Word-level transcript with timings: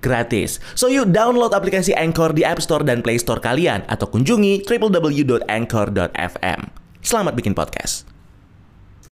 gratis. 0.00 0.58
So 0.74 0.88
you 0.90 1.04
download 1.08 1.52
aplikasi 1.52 1.96
Anchor 1.96 2.32
di 2.32 2.44
App 2.44 2.60
Store 2.62 2.82
dan 2.82 3.00
Play 3.04 3.20
Store 3.20 3.40
kalian 3.40 3.84
atau 3.88 4.08
kunjungi 4.10 4.66
www.anchor.fm. 4.68 6.60
Selamat 7.02 7.32
bikin 7.38 7.54
podcast. 7.54 8.16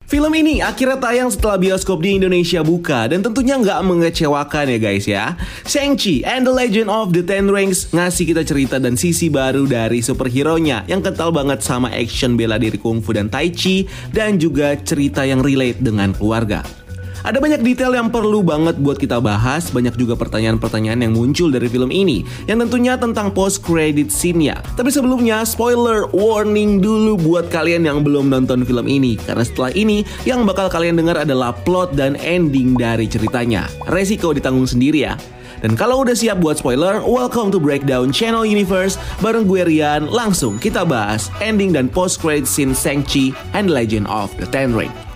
Film 0.08 0.32
ini 0.40 0.64
akhirnya 0.64 1.04
tayang 1.04 1.28
setelah 1.28 1.60
bioskop 1.60 2.00
di 2.00 2.16
Indonesia 2.16 2.64
buka 2.64 3.12
dan 3.12 3.20
tentunya 3.20 3.60
nggak 3.60 3.84
mengecewakan 3.84 4.72
ya 4.72 4.80
guys 4.80 5.04
ya. 5.04 5.36
Shang-Chi 5.68 6.24
and 6.24 6.48
the 6.48 6.54
Legend 6.56 6.88
of 6.88 7.12
the 7.12 7.20
Ten 7.20 7.52
Rings 7.52 7.92
ngasih 7.92 8.32
kita 8.32 8.48
cerita 8.48 8.80
dan 8.80 8.96
sisi 8.96 9.28
baru 9.28 9.68
dari 9.68 10.00
superhero-nya 10.00 10.88
yang 10.88 11.04
kental 11.04 11.36
banget 11.36 11.59
sama 11.59 11.92
action 11.92 12.40
bela 12.40 12.56
diri 12.56 12.80
kungfu 12.80 13.12
dan 13.12 13.28
tai 13.28 13.52
chi 13.52 13.84
dan 14.16 14.40
juga 14.40 14.80
cerita 14.80 15.28
yang 15.28 15.44
relate 15.44 15.84
dengan 15.84 16.16
keluarga. 16.16 16.87
Ada 17.26 17.42
banyak 17.42 17.66
detail 17.66 17.98
yang 17.98 18.14
perlu 18.14 18.46
banget 18.46 18.78
buat 18.78 19.02
kita 19.02 19.18
bahas, 19.18 19.74
banyak 19.74 19.98
juga 19.98 20.14
pertanyaan-pertanyaan 20.14 21.10
yang 21.10 21.14
muncul 21.18 21.50
dari 21.50 21.66
film 21.66 21.90
ini, 21.90 22.22
yang 22.46 22.62
tentunya 22.62 22.94
tentang 22.94 23.34
post 23.34 23.66
credit 23.66 24.14
scene-nya. 24.14 24.62
Tapi 24.78 24.94
sebelumnya, 24.94 25.42
spoiler 25.42 26.06
warning 26.14 26.78
dulu 26.78 27.18
buat 27.18 27.50
kalian 27.50 27.90
yang 27.90 28.06
belum 28.06 28.30
nonton 28.30 28.62
film 28.62 28.86
ini, 28.86 29.18
karena 29.18 29.42
setelah 29.42 29.74
ini 29.74 30.06
yang 30.30 30.46
bakal 30.46 30.70
kalian 30.70 31.00
dengar 31.00 31.26
adalah 31.26 31.56
plot 31.66 31.98
dan 31.98 32.14
ending 32.22 32.78
dari 32.78 33.09
ceritanya. 33.09 33.66
Resiko 33.90 34.36
ditanggung 34.36 34.70
sendiri 34.70 35.09
ya. 35.09 35.18
Dan 35.58 35.74
kalau 35.74 36.06
udah 36.06 36.14
siap 36.14 36.38
buat 36.38 36.62
spoiler, 36.62 37.02
welcome 37.02 37.50
to 37.50 37.58
Breakdown 37.58 38.14
Channel 38.14 38.46
Universe 38.46 39.02
bareng 39.26 39.50
gue 39.50 39.66
Rian. 39.66 40.06
Langsung 40.06 40.62
kita 40.62 40.86
bahas 40.86 41.34
ending 41.42 41.74
dan 41.74 41.90
post 41.90 42.22
credit 42.22 42.46
scene 42.46 42.78
Shang-Chi 42.78 43.34
and 43.58 43.74
Legend 43.74 44.06
of 44.06 44.30
the 44.38 44.46
Ten 44.46 44.78
Ring. 44.78 45.06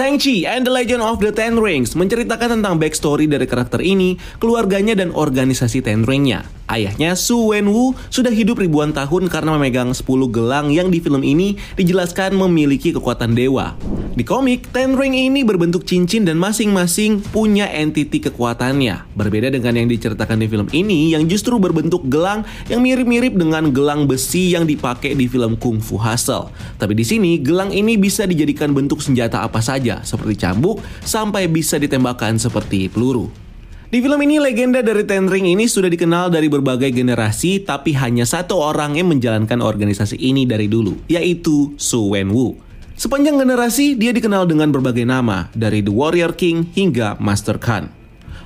Shang-Chi 0.00 0.48
and 0.48 0.64
the 0.64 0.72
Legend 0.72 1.04
of 1.04 1.20
the 1.20 1.28
Ten 1.28 1.60
Rings 1.60 1.92
menceritakan 1.92 2.56
tentang 2.56 2.80
backstory 2.80 3.28
dari 3.28 3.44
karakter 3.44 3.84
ini, 3.84 4.16
keluarganya 4.40 4.96
dan 4.96 5.12
organisasi 5.12 5.84
Ten 5.84 6.08
Ring-nya. 6.08 6.59
Ayahnya 6.70 7.18
Su 7.18 7.50
Wenwu 7.50 7.98
sudah 8.14 8.30
hidup 8.30 8.62
ribuan 8.62 8.94
tahun 8.94 9.26
karena 9.26 9.58
memegang 9.58 9.90
10 9.90 10.06
gelang 10.30 10.70
yang 10.70 10.86
di 10.86 11.02
film 11.02 11.26
ini 11.26 11.58
dijelaskan 11.74 12.38
memiliki 12.38 12.94
kekuatan 12.94 13.34
dewa. 13.34 13.74
Di 14.14 14.22
komik, 14.22 14.70
Ten 14.70 14.94
Ring 14.94 15.18
ini 15.18 15.42
berbentuk 15.42 15.82
cincin 15.82 16.22
dan 16.22 16.38
masing-masing 16.38 17.26
punya 17.34 17.66
entiti 17.66 18.22
kekuatannya. 18.22 19.18
Berbeda 19.18 19.50
dengan 19.50 19.82
yang 19.82 19.90
diceritakan 19.90 20.38
di 20.38 20.46
film 20.46 20.70
ini 20.70 21.10
yang 21.10 21.26
justru 21.26 21.58
berbentuk 21.58 22.06
gelang 22.06 22.46
yang 22.70 22.86
mirip-mirip 22.86 23.34
dengan 23.34 23.74
gelang 23.74 24.06
besi 24.06 24.54
yang 24.54 24.62
dipakai 24.62 25.18
di 25.18 25.26
film 25.26 25.58
Kung 25.58 25.82
Fu 25.82 25.98
Hustle. 25.98 26.54
Tapi 26.78 26.94
di 26.94 27.02
sini, 27.02 27.42
gelang 27.42 27.74
ini 27.74 27.98
bisa 27.98 28.30
dijadikan 28.30 28.70
bentuk 28.70 29.02
senjata 29.02 29.42
apa 29.42 29.58
saja, 29.58 30.06
seperti 30.06 30.38
cambuk, 30.38 30.78
sampai 31.02 31.50
bisa 31.50 31.82
ditembakkan 31.82 32.38
seperti 32.38 32.86
peluru. 32.86 33.49
Di 33.90 33.98
film 33.98 34.22
ini 34.22 34.38
legenda 34.38 34.86
dari 34.86 35.02
Ten 35.02 35.26
Ring 35.26 35.50
ini 35.50 35.66
sudah 35.66 35.90
dikenal 35.90 36.30
dari 36.30 36.46
berbagai 36.46 36.94
generasi 36.94 37.66
tapi 37.66 37.90
hanya 37.98 38.22
satu 38.22 38.54
orang 38.54 38.94
yang 38.94 39.10
menjalankan 39.10 39.58
organisasi 39.58 40.14
ini 40.14 40.46
dari 40.46 40.70
dulu, 40.70 41.10
yaitu 41.10 41.74
Su 41.74 42.06
Wenwu. 42.06 42.54
Sepanjang 42.94 43.42
generasi 43.42 43.98
dia 43.98 44.14
dikenal 44.14 44.46
dengan 44.46 44.70
berbagai 44.70 45.02
nama, 45.02 45.50
dari 45.58 45.82
The 45.82 45.90
Warrior 45.90 46.38
King 46.38 46.70
hingga 46.70 47.18
Master 47.18 47.58
Khan. 47.58 47.99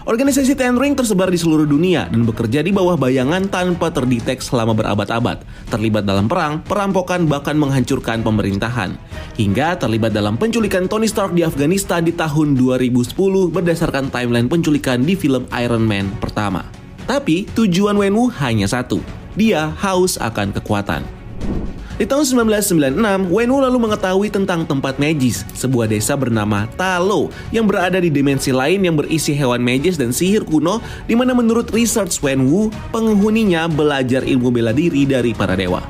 Organisasi 0.05 0.53
Ten 0.53 0.77
Ring 0.77 0.93
tersebar 0.93 1.33
di 1.33 1.41
seluruh 1.41 1.65
dunia 1.65 2.05
dan 2.13 2.29
bekerja 2.29 2.61
di 2.61 2.69
bawah 2.69 2.93
bayangan 2.93 3.49
tanpa 3.49 3.89
terdetek 3.89 4.45
selama 4.45 4.77
berabad-abad, 4.77 5.41
terlibat 5.73 6.05
dalam 6.05 6.29
perang, 6.29 6.61
perampokan, 6.61 7.25
bahkan 7.25 7.57
menghancurkan 7.57 8.21
pemerintahan. 8.21 9.01
Hingga 9.41 9.81
terlibat 9.81 10.13
dalam 10.13 10.37
penculikan 10.37 10.93
Tony 10.93 11.09
Stark 11.09 11.33
di 11.33 11.41
Afghanistan 11.41 12.05
di 12.05 12.13
tahun 12.13 12.53
2010 12.53 13.17
berdasarkan 13.49 14.13
timeline 14.13 14.45
penculikan 14.45 15.01
di 15.01 15.17
film 15.17 15.49
Iron 15.57 15.89
Man 15.89 16.13
pertama. 16.21 16.69
Tapi 17.09 17.49
tujuan 17.57 17.97
Wenwu 17.97 18.29
hanya 18.45 18.69
satu, 18.69 19.01
dia 19.41 19.73
haus 19.81 20.21
akan 20.21 20.53
kekuatan. 20.53 21.01
Di 21.95 22.11
tahun 22.11 22.27
1996, 22.51 23.31
Wenwu 23.31 23.63
lalu 23.63 23.79
mengetahui 23.79 24.27
tentang 24.27 24.67
tempat 24.67 24.99
magis, 24.99 25.47
sebuah 25.55 25.87
desa 25.87 26.19
bernama 26.19 26.67
Talo 26.75 27.31
yang 27.55 27.71
berada 27.71 28.03
di 28.03 28.11
dimensi 28.11 28.51
lain 28.51 28.83
yang 28.83 28.99
berisi 28.99 29.31
hewan 29.31 29.63
magis 29.63 29.95
dan 29.95 30.11
sihir 30.11 30.43
kuno 30.43 30.83
di 31.07 31.15
mana 31.15 31.39
menurut 31.39 31.71
research 31.71 32.19
Wenwu, 32.19 32.75
penghuninya 32.91 33.71
belajar 33.71 34.27
ilmu 34.27 34.51
bela 34.51 34.75
diri 34.75 35.07
dari 35.07 35.39
para 35.39 35.55
dewa. 35.55 35.87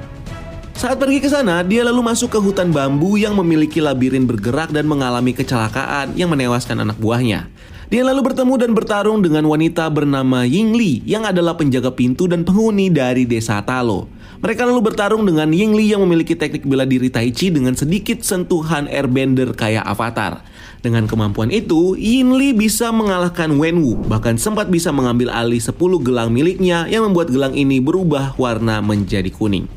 Saat 0.77 1.01
pergi 1.01 1.25
ke 1.25 1.29
sana, 1.33 1.65
dia 1.65 1.81
lalu 1.81 2.05
masuk 2.05 2.37
ke 2.37 2.39
hutan 2.43 2.69
bambu 2.69 3.17
yang 3.17 3.33
memiliki 3.41 3.81
labirin 3.81 4.29
bergerak 4.29 4.77
dan 4.77 4.85
mengalami 4.85 5.33
kecelakaan 5.33 6.13
yang 6.21 6.29
menewaskan 6.29 6.85
anak 6.85 7.01
buahnya. 7.01 7.49
Dia 7.89 8.05
lalu 8.05 8.29
bertemu 8.29 8.55
dan 8.61 8.77
bertarung 8.77 9.25
dengan 9.25 9.49
wanita 9.49 9.89
bernama 9.89 10.45
Yingli 10.45 11.01
yang 11.09 11.25
adalah 11.25 11.57
penjaga 11.57 11.89
pintu 11.89 12.29
dan 12.29 12.45
penghuni 12.45 12.93
dari 12.93 13.25
desa 13.25 13.65
Talo. 13.65 14.13
Mereka 14.43 14.67
lalu 14.67 14.91
bertarung 14.91 15.23
dengan 15.23 15.53
Yingli 15.55 15.91
yang 15.95 16.03
memiliki 16.03 16.35
teknik 16.35 16.67
bela 16.67 16.83
diri 16.83 17.13
Tai 17.13 17.31
Chi 17.31 17.55
dengan 17.55 17.79
sedikit 17.79 18.25
sentuhan 18.27 18.91
airbender 18.91 19.55
kayak 19.55 19.87
Avatar. 19.87 20.43
Dengan 20.83 21.07
kemampuan 21.07 21.49
itu, 21.55 21.95
Yingli 21.95 22.53
bisa 22.53 22.91
mengalahkan 22.91 23.49
Wenwu, 23.55 24.05
bahkan 24.05 24.37
sempat 24.37 24.69
bisa 24.69 24.91
mengambil 24.91 25.33
alih 25.33 25.63
10 25.63 25.75
gelang 26.03 26.29
miliknya 26.35 26.85
yang 26.91 27.09
membuat 27.09 27.31
gelang 27.31 27.55
ini 27.57 27.79
berubah 27.79 28.37
warna 28.37 28.83
menjadi 28.85 29.31
kuning. 29.31 29.71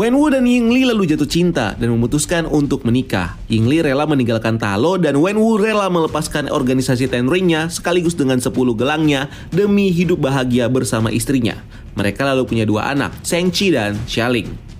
Wenwu 0.00 0.32
dan 0.32 0.48
Yingli 0.48 0.88
lalu 0.88 1.12
jatuh 1.12 1.28
cinta 1.28 1.76
dan 1.76 1.92
memutuskan 1.92 2.48
untuk 2.48 2.88
menikah. 2.88 3.36
Yingli 3.52 3.84
rela 3.84 4.08
meninggalkan 4.08 4.56
Talo 4.56 4.96
dan 4.96 5.20
Wenwu 5.20 5.60
rela 5.60 5.92
melepaskan 5.92 6.48
organisasi 6.48 7.04
Ten 7.04 7.28
Ring-nya 7.28 7.68
sekaligus 7.68 8.16
dengan 8.16 8.40
10 8.40 8.48
gelangnya 8.80 9.28
demi 9.52 9.92
hidup 9.92 10.24
bahagia 10.24 10.72
bersama 10.72 11.12
istrinya. 11.12 11.60
Mereka 11.98 12.22
lalu 12.22 12.46
punya 12.46 12.64
dua 12.66 12.90
anak, 12.92 13.14
Shang-Chi 13.24 13.74
dan 13.74 13.98
Xialing. 14.06 14.70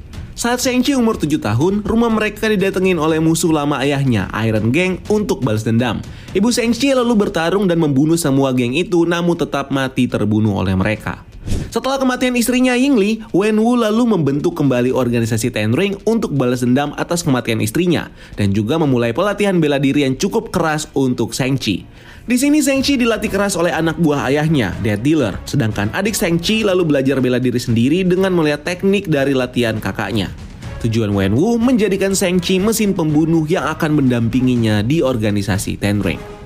Saat 0.41 0.65
Shang-Chi 0.65 0.97
umur 0.97 1.21
7 1.21 1.37
tahun, 1.37 1.84
rumah 1.84 2.09
mereka 2.09 2.48
didatengin 2.48 2.97
oleh 2.97 3.21
musuh 3.21 3.53
lama 3.53 3.76
ayahnya, 3.84 4.25
Iron 4.48 4.72
Gang, 4.72 4.97
untuk 5.12 5.44
balas 5.44 5.69
dendam. 5.69 6.00
Ibu 6.32 6.48
Shang-Chi 6.48 6.97
lalu 6.97 7.12
bertarung 7.12 7.69
dan 7.69 7.76
membunuh 7.76 8.16
semua 8.16 8.56
geng 8.56 8.72
itu 8.72 9.04
namun 9.04 9.37
tetap 9.37 9.69
mati 9.69 10.09
terbunuh 10.09 10.56
oleh 10.56 10.72
mereka. 10.72 11.28
Setelah 11.71 12.03
kematian 12.03 12.34
istrinya 12.34 12.72
Yingli, 12.72 13.22
Wenwu 13.37 13.78
lalu 13.78 14.03
membentuk 14.16 14.59
kembali 14.59 14.91
organisasi 14.91 15.54
Ten 15.54 15.71
Ring 15.71 15.94
untuk 16.03 16.34
balas 16.34 16.66
dendam 16.66 16.97
atas 16.97 17.22
kematian 17.22 17.62
istrinya 17.62 18.09
dan 18.34 18.50
juga 18.50 18.75
memulai 18.81 19.15
pelatihan 19.15 19.60
bela 19.60 19.77
diri 19.77 20.03
yang 20.03 20.19
cukup 20.19 20.50
keras 20.50 20.91
untuk 20.98 21.31
Shang-Chi. 21.31 21.87
Di 22.30 22.38
sini 22.38 22.62
Shang-Chi 22.62 22.94
dilatih 22.94 23.26
keras 23.26 23.58
oleh 23.58 23.74
anak 23.74 23.98
buah 23.98 24.30
ayahnya, 24.30 24.70
Dead 24.86 25.02
Dealer, 25.02 25.34
sedangkan 25.50 25.91
adik 25.91 26.14
Shang-Chi 26.14 26.62
lalu 26.62 26.86
belajar 26.86 27.18
bela 27.18 27.42
diri 27.42 27.58
sendiri 27.58 28.06
dengan 28.06 28.30
melihat 28.30 28.62
teknik 28.62 29.10
dari 29.10 29.34
latihan 29.34 29.82
kakaknya. 29.82 30.30
Tujuan 30.78 31.10
Wenwu 31.10 31.59
menjadikan 31.59 32.15
Shang-Chi 32.15 32.62
mesin 32.62 32.94
pembunuh 32.94 33.42
yang 33.50 33.66
akan 33.74 33.98
mendampinginya 33.98 34.78
di 34.86 35.03
organisasi 35.03 35.74
Ten 35.74 35.98
Ring. 35.98 36.40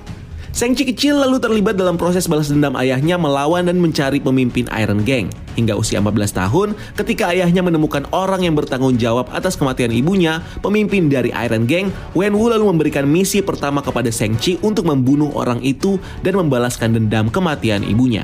Shang-Chi 0.54 0.86
kecil 0.94 1.18
lalu 1.18 1.42
terlibat 1.42 1.74
dalam 1.74 1.98
proses 1.98 2.30
balas 2.30 2.46
dendam 2.46 2.78
ayahnya 2.78 3.18
melawan 3.18 3.66
dan 3.66 3.74
mencari 3.74 4.22
pemimpin 4.22 4.70
Iron 4.78 5.02
Gang. 5.02 5.26
Hingga 5.58 5.74
usia 5.74 5.98
14 5.98 6.30
tahun, 6.30 6.78
ketika 6.94 7.34
ayahnya 7.34 7.58
menemukan 7.66 8.06
orang 8.14 8.46
yang 8.46 8.54
bertanggung 8.54 8.94
jawab 8.94 9.26
atas 9.34 9.58
kematian 9.58 9.90
ibunya, 9.90 10.46
pemimpin 10.62 11.10
dari 11.10 11.34
Iron 11.34 11.66
Gang, 11.66 11.90
Wenwu 12.14 12.54
lalu 12.54 12.70
memberikan 12.70 13.02
misi 13.02 13.42
pertama 13.42 13.82
kepada 13.82 14.14
Shang-Chi 14.14 14.62
untuk 14.62 14.86
membunuh 14.86 15.34
orang 15.34 15.58
itu 15.58 15.98
dan 16.22 16.38
membalaskan 16.38 17.02
dendam 17.02 17.34
kematian 17.34 17.82
ibunya. 17.82 18.22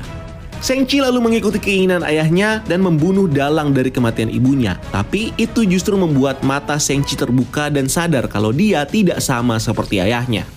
Shang-Chi 0.63 1.03
lalu 1.03 1.19
mengikuti 1.19 1.59
keinginan 1.59 1.99
ayahnya 2.07 2.63
dan 2.63 2.79
membunuh 2.79 3.27
dalang 3.27 3.75
dari 3.75 3.91
kematian 3.91 4.31
ibunya. 4.31 4.79
Tapi 4.95 5.35
itu 5.35 5.67
justru 5.67 5.99
membuat 5.99 6.47
mata 6.47 6.79
Shang-Chi 6.79 7.19
terbuka 7.19 7.67
dan 7.67 7.91
sadar 7.91 8.31
kalau 8.31 8.55
dia 8.55 8.87
tidak 8.87 9.19
sama 9.19 9.59
seperti 9.59 9.99
ayahnya. 9.99 10.47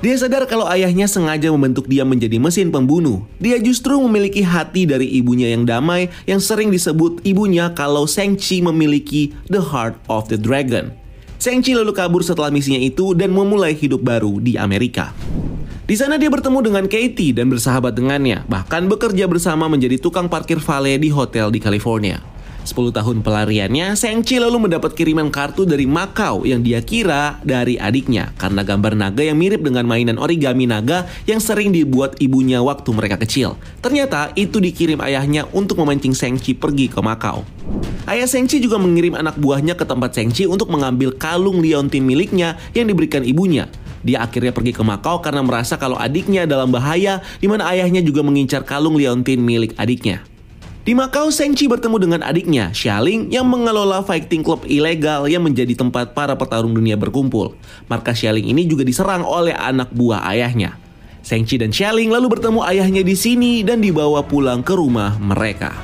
Dia 0.00 0.16
sadar 0.16 0.48
kalau 0.48 0.64
ayahnya 0.64 1.04
sengaja 1.04 1.52
membentuk 1.52 1.84
dia 1.84 2.08
menjadi 2.08 2.40
mesin 2.40 2.72
pembunuh. 2.72 3.20
Dia 3.36 3.60
justru 3.60 4.00
memiliki 4.00 4.40
hati 4.40 4.88
dari 4.88 5.04
ibunya 5.20 5.52
yang 5.52 5.68
damai 5.68 6.08
yang 6.24 6.40
sering 6.40 6.72
disebut 6.72 7.20
ibunya 7.20 7.68
kalau 7.76 8.08
Shang-Chi 8.08 8.64
memiliki 8.64 9.36
the 9.52 9.60
heart 9.60 10.00
of 10.08 10.32
the 10.32 10.40
dragon. 10.40 10.96
Shang-Chi 11.36 11.76
lalu 11.76 11.92
kabur 11.92 12.24
setelah 12.24 12.48
misinya 12.48 12.80
itu 12.80 13.12
dan 13.12 13.28
memulai 13.28 13.76
hidup 13.76 14.00
baru 14.00 14.40
di 14.40 14.56
Amerika. 14.56 15.12
Di 15.84 15.92
sana 16.00 16.16
dia 16.16 16.32
bertemu 16.32 16.64
dengan 16.64 16.88
Katie 16.88 17.36
dan 17.36 17.52
bersahabat 17.52 17.92
dengannya, 17.92 18.48
bahkan 18.48 18.88
bekerja 18.88 19.28
bersama 19.28 19.68
menjadi 19.68 20.00
tukang 20.00 20.32
parkir 20.32 20.64
valet 20.64 20.96
di 20.96 21.12
hotel 21.12 21.52
di 21.52 21.60
California. 21.60 22.24
10 22.64 22.92
tahun 22.92 23.24
pelariannya, 23.24 23.96
Shang-Chi 23.96 24.36
lalu 24.36 24.68
mendapat 24.68 24.92
kiriman 24.92 25.32
kartu 25.32 25.64
dari 25.64 25.88
Macau 25.88 26.44
yang 26.44 26.60
dia 26.60 26.84
kira 26.84 27.40
dari 27.40 27.80
adiknya 27.80 28.36
karena 28.36 28.60
gambar 28.60 28.94
naga 28.94 29.24
yang 29.24 29.40
mirip 29.40 29.64
dengan 29.64 29.88
mainan 29.88 30.20
origami 30.20 30.68
naga 30.68 31.08
yang 31.24 31.40
sering 31.40 31.72
dibuat 31.72 32.20
ibunya 32.20 32.60
waktu 32.60 32.90
mereka 32.92 33.16
kecil. 33.16 33.56
Ternyata 33.80 34.36
itu 34.36 34.60
dikirim 34.60 35.00
ayahnya 35.00 35.48
untuk 35.56 35.80
memancing 35.80 36.12
Shang-Chi 36.12 36.60
pergi 36.60 36.92
ke 36.92 37.00
Macau. 37.00 37.42
Ayah 38.04 38.28
Shang-Chi 38.28 38.60
juga 38.60 38.76
mengirim 38.76 39.16
anak 39.16 39.40
buahnya 39.40 39.74
ke 39.74 39.88
tempat 39.88 40.12
Shang-Chi 40.12 40.44
untuk 40.44 40.68
mengambil 40.68 41.16
kalung 41.16 41.64
liontin 41.64 42.04
miliknya 42.04 42.60
yang 42.76 42.86
diberikan 42.86 43.24
ibunya. 43.24 43.66
Dia 44.00 44.24
akhirnya 44.24 44.52
pergi 44.52 44.72
ke 44.72 44.80
Macau 44.80 45.20
karena 45.20 45.44
merasa 45.44 45.76
kalau 45.76 46.00
adiknya 46.00 46.48
dalam 46.48 46.72
bahaya, 46.72 47.20
di 47.36 47.48
mana 47.48 47.68
ayahnya 47.68 48.00
juga 48.00 48.24
mengincar 48.24 48.64
kalung 48.64 48.96
liontin 48.96 49.44
milik 49.44 49.76
adiknya. 49.76 50.24
Di 50.80 50.96
Macau, 50.96 51.28
Shang-Chi 51.28 51.68
bertemu 51.68 51.96
dengan 52.00 52.20
adiknya, 52.24 52.72
Xialing, 52.72 53.28
yang 53.28 53.44
mengelola 53.44 54.00
fighting 54.00 54.40
club 54.40 54.64
ilegal 54.64 55.28
yang 55.28 55.44
menjadi 55.44 55.76
tempat 55.76 56.16
para 56.16 56.32
petarung 56.32 56.72
dunia 56.72 56.96
berkumpul. 56.96 57.52
Markas 57.84 58.24
Xialing 58.24 58.48
ini 58.48 58.64
juga 58.64 58.80
diserang 58.80 59.20
oleh 59.20 59.52
anak 59.52 59.92
buah 59.92 60.24
ayahnya. 60.32 60.80
Shang-Chi 61.20 61.60
dan 61.60 61.68
Xialing 61.68 62.08
lalu 62.08 62.32
bertemu 62.32 62.64
ayahnya 62.64 63.04
di 63.04 63.12
sini 63.12 63.60
dan 63.60 63.84
dibawa 63.84 64.24
pulang 64.24 64.64
ke 64.64 64.72
rumah 64.72 65.20
mereka. 65.20 65.76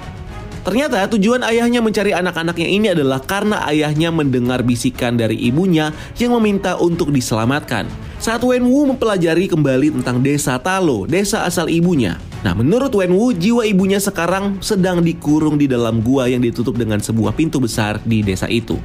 Ternyata 0.64 1.04
tujuan 1.12 1.44
ayahnya 1.44 1.84
mencari 1.84 2.16
anak-anaknya 2.16 2.66
ini 2.66 2.86
adalah 2.96 3.20
karena 3.20 3.68
ayahnya 3.68 4.08
mendengar 4.08 4.64
bisikan 4.64 5.20
dari 5.20 5.36
ibunya 5.44 5.92
yang 6.16 6.32
meminta 6.40 6.72
untuk 6.80 7.12
diselamatkan. 7.12 7.84
Saat 8.16 8.40
Wenwu 8.40 8.88
mempelajari 8.88 9.44
kembali 9.44 10.00
tentang 10.00 10.24
desa 10.24 10.56
Talo, 10.56 11.04
desa 11.04 11.44
asal 11.44 11.68
ibunya, 11.68 12.16
Nah, 12.46 12.54
menurut 12.54 12.94
Wenwu, 12.94 13.34
jiwa 13.34 13.66
ibunya 13.66 13.98
sekarang 13.98 14.62
sedang 14.62 15.02
dikurung 15.02 15.58
di 15.58 15.66
dalam 15.66 15.98
gua 15.98 16.30
yang 16.30 16.38
ditutup 16.38 16.78
dengan 16.78 17.02
sebuah 17.02 17.34
pintu 17.34 17.58
besar 17.58 17.98
di 18.06 18.22
desa 18.22 18.46
itu. 18.46 18.78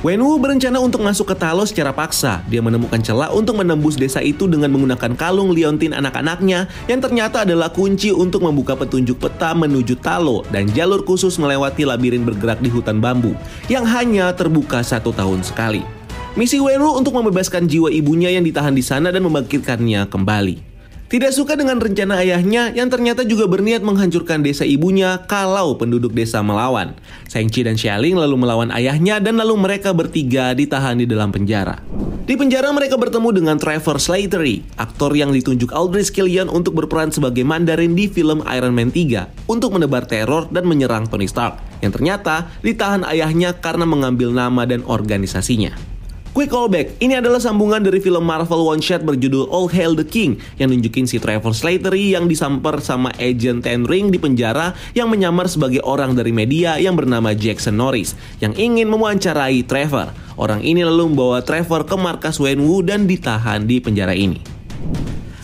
Wenwu 0.00 0.40
berencana 0.40 0.80
untuk 0.80 1.04
masuk 1.04 1.28
ke 1.28 1.36
Talo 1.36 1.68
secara 1.68 1.92
paksa. 1.92 2.40
Dia 2.48 2.64
menemukan 2.64 3.04
celah 3.04 3.28
untuk 3.36 3.60
menembus 3.60 4.00
desa 4.00 4.24
itu 4.24 4.48
dengan 4.48 4.72
menggunakan 4.72 5.12
kalung 5.12 5.52
liontin 5.52 5.92
anak-anaknya 5.92 6.72
yang 6.88 7.04
ternyata 7.04 7.44
adalah 7.44 7.68
kunci 7.68 8.16
untuk 8.16 8.48
membuka 8.48 8.80
petunjuk 8.80 9.20
peta 9.20 9.52
menuju 9.52 10.00
Talo 10.00 10.48
dan 10.48 10.72
jalur 10.72 11.04
khusus 11.04 11.36
melewati 11.36 11.84
labirin 11.84 12.24
bergerak 12.24 12.64
di 12.64 12.72
hutan 12.72 12.96
bambu 12.96 13.36
yang 13.68 13.84
hanya 13.84 14.32
terbuka 14.32 14.80
satu 14.80 15.12
tahun 15.12 15.44
sekali. 15.44 15.84
Misi 16.32 16.56
Wenwu 16.64 16.96
untuk 16.96 17.12
membebaskan 17.12 17.68
jiwa 17.68 17.92
ibunya 17.92 18.32
yang 18.32 18.48
ditahan 18.48 18.72
di 18.72 18.80
sana 18.80 19.12
dan 19.12 19.20
membangkitkannya 19.20 20.08
kembali. 20.08 20.71
Tidak 21.12 21.28
suka 21.28 21.60
dengan 21.60 21.76
rencana 21.76 22.24
ayahnya 22.24 22.72
yang 22.72 22.88
ternyata 22.88 23.20
juga 23.28 23.44
berniat 23.44 23.84
menghancurkan 23.84 24.40
desa 24.40 24.64
ibunya 24.64 25.20
kalau 25.28 25.76
penduduk 25.76 26.16
desa 26.16 26.40
melawan. 26.40 26.96
Shang-Chi 27.28 27.68
dan 27.68 27.76
Xialing 27.76 28.16
lalu 28.16 28.40
melawan 28.40 28.72
ayahnya 28.72 29.20
dan 29.20 29.36
lalu 29.36 29.60
mereka 29.60 29.92
bertiga 29.92 30.56
ditahan 30.56 30.96
di 30.96 31.04
dalam 31.04 31.28
penjara. 31.28 31.84
Di 32.24 32.32
penjara 32.32 32.72
mereka 32.72 32.96
bertemu 32.96 33.28
dengan 33.28 33.60
Trevor 33.60 34.00
Slattery, 34.00 34.64
aktor 34.80 35.12
yang 35.12 35.36
ditunjuk 35.36 35.68
Aldrich 35.76 36.16
Killian 36.16 36.48
untuk 36.48 36.80
berperan 36.80 37.12
sebagai 37.12 37.44
Mandarin 37.44 37.92
di 37.92 38.08
film 38.08 38.40
Iron 38.48 38.72
Man 38.72 38.88
3 38.88 39.52
untuk 39.52 39.76
menebar 39.76 40.08
teror 40.08 40.48
dan 40.48 40.64
menyerang 40.64 41.12
Tony 41.12 41.28
Stark 41.28 41.60
yang 41.84 41.92
ternyata 41.92 42.48
ditahan 42.64 43.04
ayahnya 43.04 43.52
karena 43.60 43.84
mengambil 43.84 44.32
nama 44.32 44.64
dan 44.64 44.80
organisasinya. 44.88 45.91
Quick 46.32 46.48
callback, 46.48 46.96
ini 47.04 47.12
adalah 47.12 47.36
sambungan 47.36 47.84
dari 47.84 48.00
film 48.00 48.24
Marvel 48.24 48.64
One 48.64 48.80
Shot 48.80 49.04
berjudul 49.04 49.52
All 49.52 49.68
Hail 49.68 49.92
the 49.92 50.00
King 50.00 50.40
yang 50.56 50.72
nunjukin 50.72 51.04
si 51.04 51.20
Trevor 51.20 51.52
Slattery 51.52 52.16
yang 52.16 52.24
disamper 52.24 52.80
sama 52.80 53.12
agent 53.20 53.68
Ten 53.68 53.84
Ring 53.84 54.08
di 54.08 54.16
penjara 54.16 54.72
yang 54.96 55.12
menyamar 55.12 55.44
sebagai 55.44 55.84
orang 55.84 56.16
dari 56.16 56.32
media 56.32 56.80
yang 56.80 56.96
bernama 56.96 57.36
Jackson 57.36 57.76
Norris 57.76 58.16
yang 58.40 58.56
ingin 58.56 58.88
mewawancarai 58.88 59.60
Trevor. 59.68 60.16
Orang 60.40 60.64
ini 60.64 60.80
lalu 60.80 61.12
membawa 61.12 61.44
Trevor 61.44 61.84
ke 61.84 62.00
markas 62.00 62.40
Wenwu 62.40 62.80
dan 62.80 63.04
ditahan 63.04 63.68
di 63.68 63.84
penjara 63.84 64.16
ini. 64.16 64.40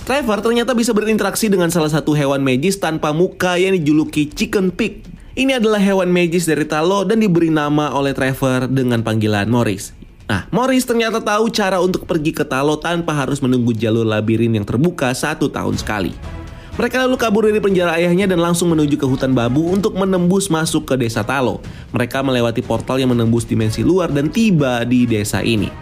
Trevor 0.09 0.41
ternyata 0.41 0.73
bisa 0.73 0.97
berinteraksi 0.97 1.53
dengan 1.53 1.69
salah 1.69 1.93
satu 1.93 2.17
hewan 2.17 2.41
magis 2.41 2.81
tanpa 2.81 3.13
muka 3.13 3.61
yang 3.61 3.77
dijuluki 3.77 4.33
Chicken 4.33 4.73
Pig. 4.73 5.05
Ini 5.37 5.61
adalah 5.61 5.85
hewan 5.85 6.09
magis 6.09 6.49
dari 6.49 6.65
Talo 6.65 7.05
dan 7.05 7.21
diberi 7.21 7.53
nama 7.53 7.93
oleh 7.93 8.17
Trevor 8.17 8.73
dengan 8.73 9.05
panggilan 9.05 9.53
Morris. 9.53 9.98
Nah, 10.29 10.45
Morris 10.53 10.85
ternyata 10.85 11.25
tahu 11.25 11.49
cara 11.49 11.81
untuk 11.81 12.05
pergi 12.05 12.37
ke 12.37 12.45
Talo 12.45 12.77
tanpa 12.77 13.17
harus 13.17 13.41
menunggu 13.41 13.73
jalur 13.73 14.05
labirin 14.05 14.53
yang 14.53 14.69
terbuka 14.69 15.09
satu 15.17 15.49
tahun 15.49 15.81
sekali. 15.81 16.13
Mereka 16.77 17.09
lalu 17.09 17.17
kabur 17.19 17.43
dari 17.49 17.59
penjara 17.59 17.97
ayahnya 17.97 18.29
dan 18.29 18.39
langsung 18.39 18.71
menuju 18.71 19.01
ke 19.01 19.09
hutan 19.09 19.35
babu 19.35 19.67
untuk 19.73 19.97
menembus 19.97 20.53
masuk 20.53 20.85
ke 20.85 20.95
desa 21.01 21.25
Talo. 21.25 21.65
Mereka 21.97 22.21
melewati 22.21 22.61
portal 22.61 23.01
yang 23.01 23.11
menembus 23.11 23.49
dimensi 23.49 23.81
luar 23.81 24.13
dan 24.13 24.29
tiba 24.29 24.85
di 24.85 25.09
desa 25.09 25.41
ini. 25.41 25.73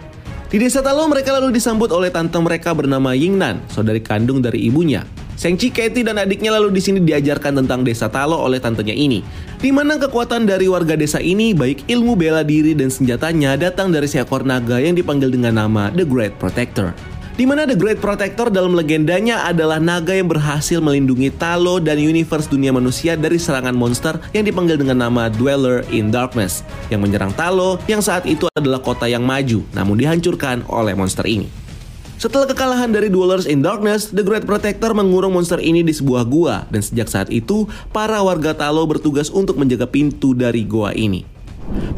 Di 0.47 0.57
desa 0.57 0.79
Talo 0.79 1.03
mereka 1.11 1.35
lalu 1.35 1.51
disambut 1.51 1.91
oleh 1.91 2.07
tante 2.07 2.39
mereka 2.39 2.71
bernama 2.71 3.11
Yingnan, 3.11 3.67
saudari 3.67 3.99
kandung 3.99 4.39
dari 4.39 4.63
ibunya. 4.63 5.03
Sengchi, 5.37 5.69
Katie, 5.69 6.01
dan 6.01 6.17
adiknya 6.17 6.49
lalu 6.49 6.73
di 6.73 6.81
sini 6.81 6.97
diajarkan 6.97 7.61
tentang 7.61 7.85
desa 7.85 8.09
Talo 8.09 8.41
oleh 8.41 8.57
tantenya 8.57 8.97
ini. 8.97 9.21
Di 9.61 9.69
mana 9.69 10.01
kekuatan 10.01 10.49
dari 10.49 10.65
warga 10.65 10.97
desa 10.97 11.21
ini, 11.21 11.53
baik 11.53 11.85
ilmu 11.85 12.17
bela 12.17 12.41
diri 12.41 12.73
dan 12.73 12.89
senjatanya 12.89 13.53
datang 13.53 13.93
dari 13.93 14.09
seekor 14.09 14.41
naga 14.41 14.81
yang 14.81 14.97
dipanggil 14.97 15.29
dengan 15.29 15.61
nama 15.61 15.93
The 15.93 16.09
Great 16.09 16.41
Protector. 16.41 16.97
Di 17.37 17.45
mana 17.45 17.69
The 17.69 17.77
Great 17.77 18.01
Protector 18.01 18.49
dalam 18.49 18.73
legendanya 18.73 19.45
adalah 19.45 19.77
naga 19.77 20.09
yang 20.09 20.25
berhasil 20.25 20.81
melindungi 20.81 21.29
Talo 21.29 21.77
dan 21.77 22.01
universe 22.01 22.49
dunia 22.49 22.73
manusia 22.73 23.13
dari 23.13 23.37
serangan 23.37 23.77
monster 23.77 24.17
yang 24.33 24.41
dipanggil 24.41 24.73
dengan 24.81 25.05
nama 25.05 25.29
Dweller 25.29 25.85
in 25.93 26.09
Darkness 26.09 26.65
yang 26.89 27.05
menyerang 27.05 27.29
Talo 27.37 27.77
yang 27.85 28.01
saat 28.01 28.25
itu 28.25 28.49
adalah 28.57 28.81
kota 28.81 29.05
yang 29.05 29.21
maju 29.21 29.61
namun 29.77 30.01
dihancurkan 30.01 30.65
oleh 30.65 30.97
monster 30.97 31.29
ini. 31.29 31.66
Setelah 32.17 32.49
kekalahan 32.49 32.89
dari 32.89 33.13
Dwellers 33.13 33.45
in 33.45 33.61
Darkness, 33.61 34.09
The 34.09 34.25
Great 34.25 34.49
Protector 34.49 34.89
mengurung 34.97 35.37
monster 35.37 35.61
ini 35.61 35.85
di 35.85 35.93
sebuah 35.93 36.25
gua 36.25 36.65
dan 36.73 36.81
sejak 36.81 37.05
saat 37.13 37.29
itu, 37.29 37.69
para 37.93 38.17
warga 38.25 38.57
Talo 38.57 38.89
bertugas 38.89 39.29
untuk 39.29 39.53
menjaga 39.61 39.85
pintu 39.85 40.33
dari 40.33 40.65
gua 40.65 40.97
ini. 40.97 41.21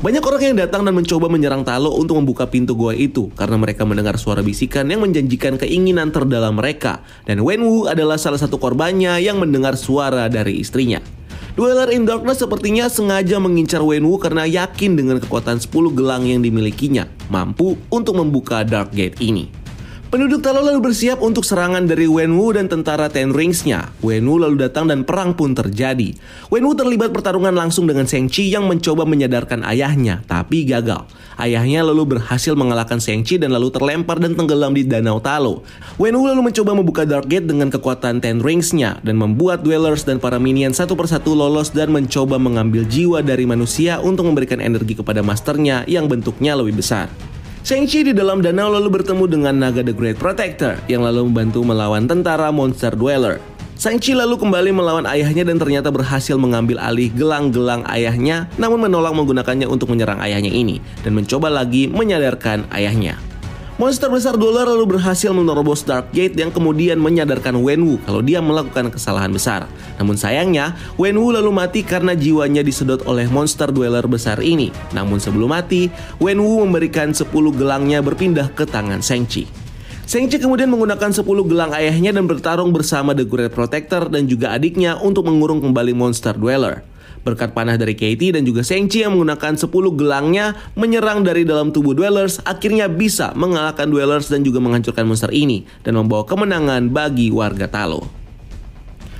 Banyak 0.04 0.20
orang 0.20 0.44
yang 0.44 0.58
datang 0.60 0.84
dan 0.84 0.92
mencoba 0.92 1.32
menyerang 1.32 1.64
Talo 1.64 1.96
untuk 1.96 2.20
membuka 2.20 2.44
pintu 2.52 2.76
gua 2.76 2.92
itu 2.92 3.32
karena 3.32 3.56
mereka 3.56 3.88
mendengar 3.88 4.20
suara 4.20 4.44
bisikan 4.44 4.92
yang 4.92 5.08
menjanjikan 5.08 5.56
keinginan 5.56 6.12
terdalam 6.12 6.52
mereka 6.52 7.00
dan 7.24 7.40
Wenwu 7.40 7.88
adalah 7.88 8.20
salah 8.20 8.44
satu 8.44 8.60
korbannya 8.60 9.24
yang 9.24 9.40
mendengar 9.40 9.80
suara 9.80 10.28
dari 10.28 10.60
istrinya. 10.60 11.00
Dweller 11.56 11.96
in 11.96 12.04
Darkness 12.04 12.44
sepertinya 12.44 12.92
sengaja 12.92 13.40
mengincar 13.40 13.80
Wenwu 13.80 14.20
karena 14.20 14.44
yakin 14.44 15.00
dengan 15.00 15.24
kekuatan 15.24 15.64
10 15.64 15.96
gelang 15.96 16.28
yang 16.28 16.44
dimilikinya 16.44 17.08
mampu 17.32 17.80
untuk 17.88 18.20
membuka 18.20 18.68
Dark 18.68 18.92
Gate 18.92 19.16
ini. 19.24 19.59
Penduduk 20.10 20.42
Talo 20.42 20.66
lalu 20.66 20.90
bersiap 20.90 21.22
untuk 21.22 21.46
serangan 21.46 21.86
dari 21.86 22.10
Wenwu 22.10 22.58
dan 22.58 22.66
tentara 22.66 23.14
Ten 23.14 23.30
Rings-nya. 23.30 23.94
Wenwu 24.02 24.42
lalu 24.42 24.58
datang 24.58 24.90
dan 24.90 25.06
perang 25.06 25.38
pun 25.38 25.54
terjadi. 25.54 26.18
Wenwu 26.50 26.74
terlibat 26.74 27.14
pertarungan 27.14 27.54
langsung 27.54 27.86
dengan 27.86 28.10
Shang 28.10 28.26
Chi 28.26 28.50
yang 28.50 28.66
mencoba 28.66 29.06
menyadarkan 29.06 29.62
ayahnya, 29.70 30.26
tapi 30.26 30.66
gagal. 30.66 31.06
Ayahnya 31.38 31.86
lalu 31.86 32.18
berhasil 32.18 32.58
mengalahkan 32.58 32.98
Shang 32.98 33.22
Chi 33.22 33.38
dan 33.38 33.54
lalu 33.54 33.70
terlempar 33.70 34.18
dan 34.18 34.34
tenggelam 34.34 34.74
di 34.74 34.82
Danau 34.82 35.22
Talo. 35.22 35.62
Wenwu 36.02 36.26
lalu 36.26 36.42
mencoba 36.42 36.74
membuka 36.74 37.06
Dark 37.06 37.30
Gate 37.30 37.46
dengan 37.46 37.70
kekuatan 37.70 38.18
Ten 38.18 38.42
Rings-nya 38.42 38.98
dan 39.06 39.14
membuat 39.14 39.62
Dwellers 39.62 40.10
dan 40.10 40.18
para 40.18 40.42
minion 40.42 40.74
satu 40.74 40.98
persatu 40.98 41.38
lolos 41.38 41.70
dan 41.70 41.94
mencoba 41.94 42.42
mengambil 42.42 42.82
jiwa 42.82 43.22
dari 43.22 43.46
manusia 43.46 44.02
untuk 44.02 44.26
memberikan 44.26 44.58
energi 44.58 44.98
kepada 44.98 45.22
masternya 45.22 45.86
yang 45.86 46.10
bentuknya 46.10 46.58
lebih 46.58 46.82
besar. 46.82 47.14
Shang-Chi 47.70 48.02
di 48.02 48.14
dalam 48.18 48.42
danau 48.42 48.74
lalu 48.74 48.98
bertemu 48.98 49.30
dengan 49.30 49.54
naga 49.54 49.86
The 49.86 49.94
Great 49.94 50.18
Protector 50.18 50.82
yang 50.90 51.06
lalu 51.06 51.30
membantu 51.30 51.62
melawan 51.62 52.10
tentara 52.10 52.50
Monster 52.50 52.98
Dweller. 52.98 53.38
Shang-Chi 53.78 54.18
lalu 54.18 54.42
kembali 54.42 54.74
melawan 54.74 55.06
ayahnya 55.06 55.46
dan 55.46 55.62
ternyata 55.62 55.94
berhasil 55.94 56.34
mengambil 56.34 56.82
alih 56.82 57.14
gelang-gelang 57.14 57.86
ayahnya 57.86 58.50
namun 58.58 58.90
menolak 58.90 59.14
menggunakannya 59.14 59.70
untuk 59.70 59.94
menyerang 59.94 60.18
ayahnya 60.18 60.50
ini 60.50 60.82
dan 61.06 61.14
mencoba 61.14 61.54
lagi 61.54 61.86
menyadarkan 61.86 62.66
ayahnya. 62.74 63.22
Monster 63.80 64.12
besar 64.12 64.36
dolar 64.36 64.68
lalu 64.68 65.00
berhasil 65.00 65.32
menerobos 65.32 65.88
Dark 65.88 66.12
Gate 66.12 66.36
yang 66.36 66.52
kemudian 66.52 67.00
menyadarkan 67.00 67.56
Wenwu 67.64 67.96
kalau 68.04 68.20
dia 68.20 68.44
melakukan 68.44 68.92
kesalahan 68.92 69.32
besar. 69.32 69.72
Namun 69.96 70.20
sayangnya, 70.20 70.76
Wenwu 71.00 71.32
lalu 71.32 71.48
mati 71.48 71.80
karena 71.88 72.12
jiwanya 72.12 72.60
disedot 72.60 73.00
oleh 73.08 73.32
monster 73.32 73.72
dweller 73.72 74.04
besar 74.04 74.44
ini. 74.44 74.76
Namun 74.92 75.24
sebelum 75.24 75.56
mati, 75.56 75.88
Wenwu 76.20 76.68
memberikan 76.68 77.16
10 77.16 77.32
gelangnya 77.56 78.04
berpindah 78.04 78.52
ke 78.52 78.68
tangan 78.68 79.00
Shang-Chi. 79.00 79.48
Shang-Chi 80.12 80.44
kemudian 80.44 80.68
menggunakan 80.68 81.16
10 81.16 81.24
gelang 81.48 81.72
ayahnya 81.72 82.12
dan 82.12 82.28
bertarung 82.28 82.76
bersama 82.76 83.16
The 83.16 83.24
Great 83.24 83.56
Protector 83.56 84.12
dan 84.12 84.28
juga 84.28 84.52
adiknya 84.52 85.00
untuk 85.00 85.24
mengurung 85.24 85.64
kembali 85.64 85.96
Monster 85.96 86.36
Dweller. 86.36 86.84
Berkat 87.22 87.52
panah 87.52 87.76
dari 87.76 87.94
Katie 88.00 88.32
dan 88.32 88.48
juga 88.48 88.64
Shang-Chi 88.64 89.04
yang 89.04 89.16
menggunakan 89.16 89.60
10 89.60 89.68
gelangnya 90.00 90.56
menyerang 90.80 91.22
dari 91.28 91.44
dalam 91.44 91.76
tubuh 91.76 91.92
Dwellers 91.92 92.40
akhirnya 92.48 92.88
bisa 92.88 93.36
mengalahkan 93.36 93.92
Dwellers 93.92 94.32
dan 94.32 94.48
juga 94.48 94.64
menghancurkan 94.64 95.04
monster 95.04 95.30
ini 95.36 95.68
dan 95.84 96.00
membawa 96.00 96.24
kemenangan 96.24 96.88
bagi 96.88 97.28
warga 97.30 97.68
Talo. 97.68 98.08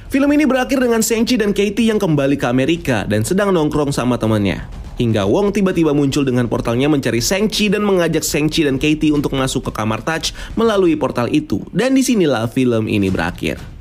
Film 0.10 0.30
ini 0.34 0.50
berakhir 0.50 0.82
dengan 0.82 1.06
Shang-Chi 1.06 1.38
dan 1.38 1.54
Katie 1.54 1.86
yang 1.86 2.02
kembali 2.02 2.34
ke 2.34 2.50
Amerika 2.50 3.06
dan 3.06 3.22
sedang 3.22 3.54
nongkrong 3.54 3.94
sama 3.94 4.18
temannya. 4.18 4.66
Hingga 5.00 5.24
Wong 5.24 5.56
tiba-tiba 5.56 5.96
muncul 5.96 6.28
dengan 6.28 6.52
portalnya 6.52 6.92
mencari 6.92 7.24
Shang-Chi 7.24 7.72
dan 7.72 7.88
mengajak 7.88 8.20
Shang-Chi 8.20 8.68
dan 8.68 8.76
Katie 8.76 9.16
untuk 9.16 9.32
masuk 9.32 9.70
ke 9.70 9.72
kamar 9.72 10.04
Touch 10.04 10.36
melalui 10.60 11.00
portal 11.00 11.32
itu. 11.32 11.64
Dan 11.72 11.96
di 11.96 12.04
sinilah 12.04 12.52
film 12.52 12.92
ini 12.92 13.08
berakhir. 13.08 13.79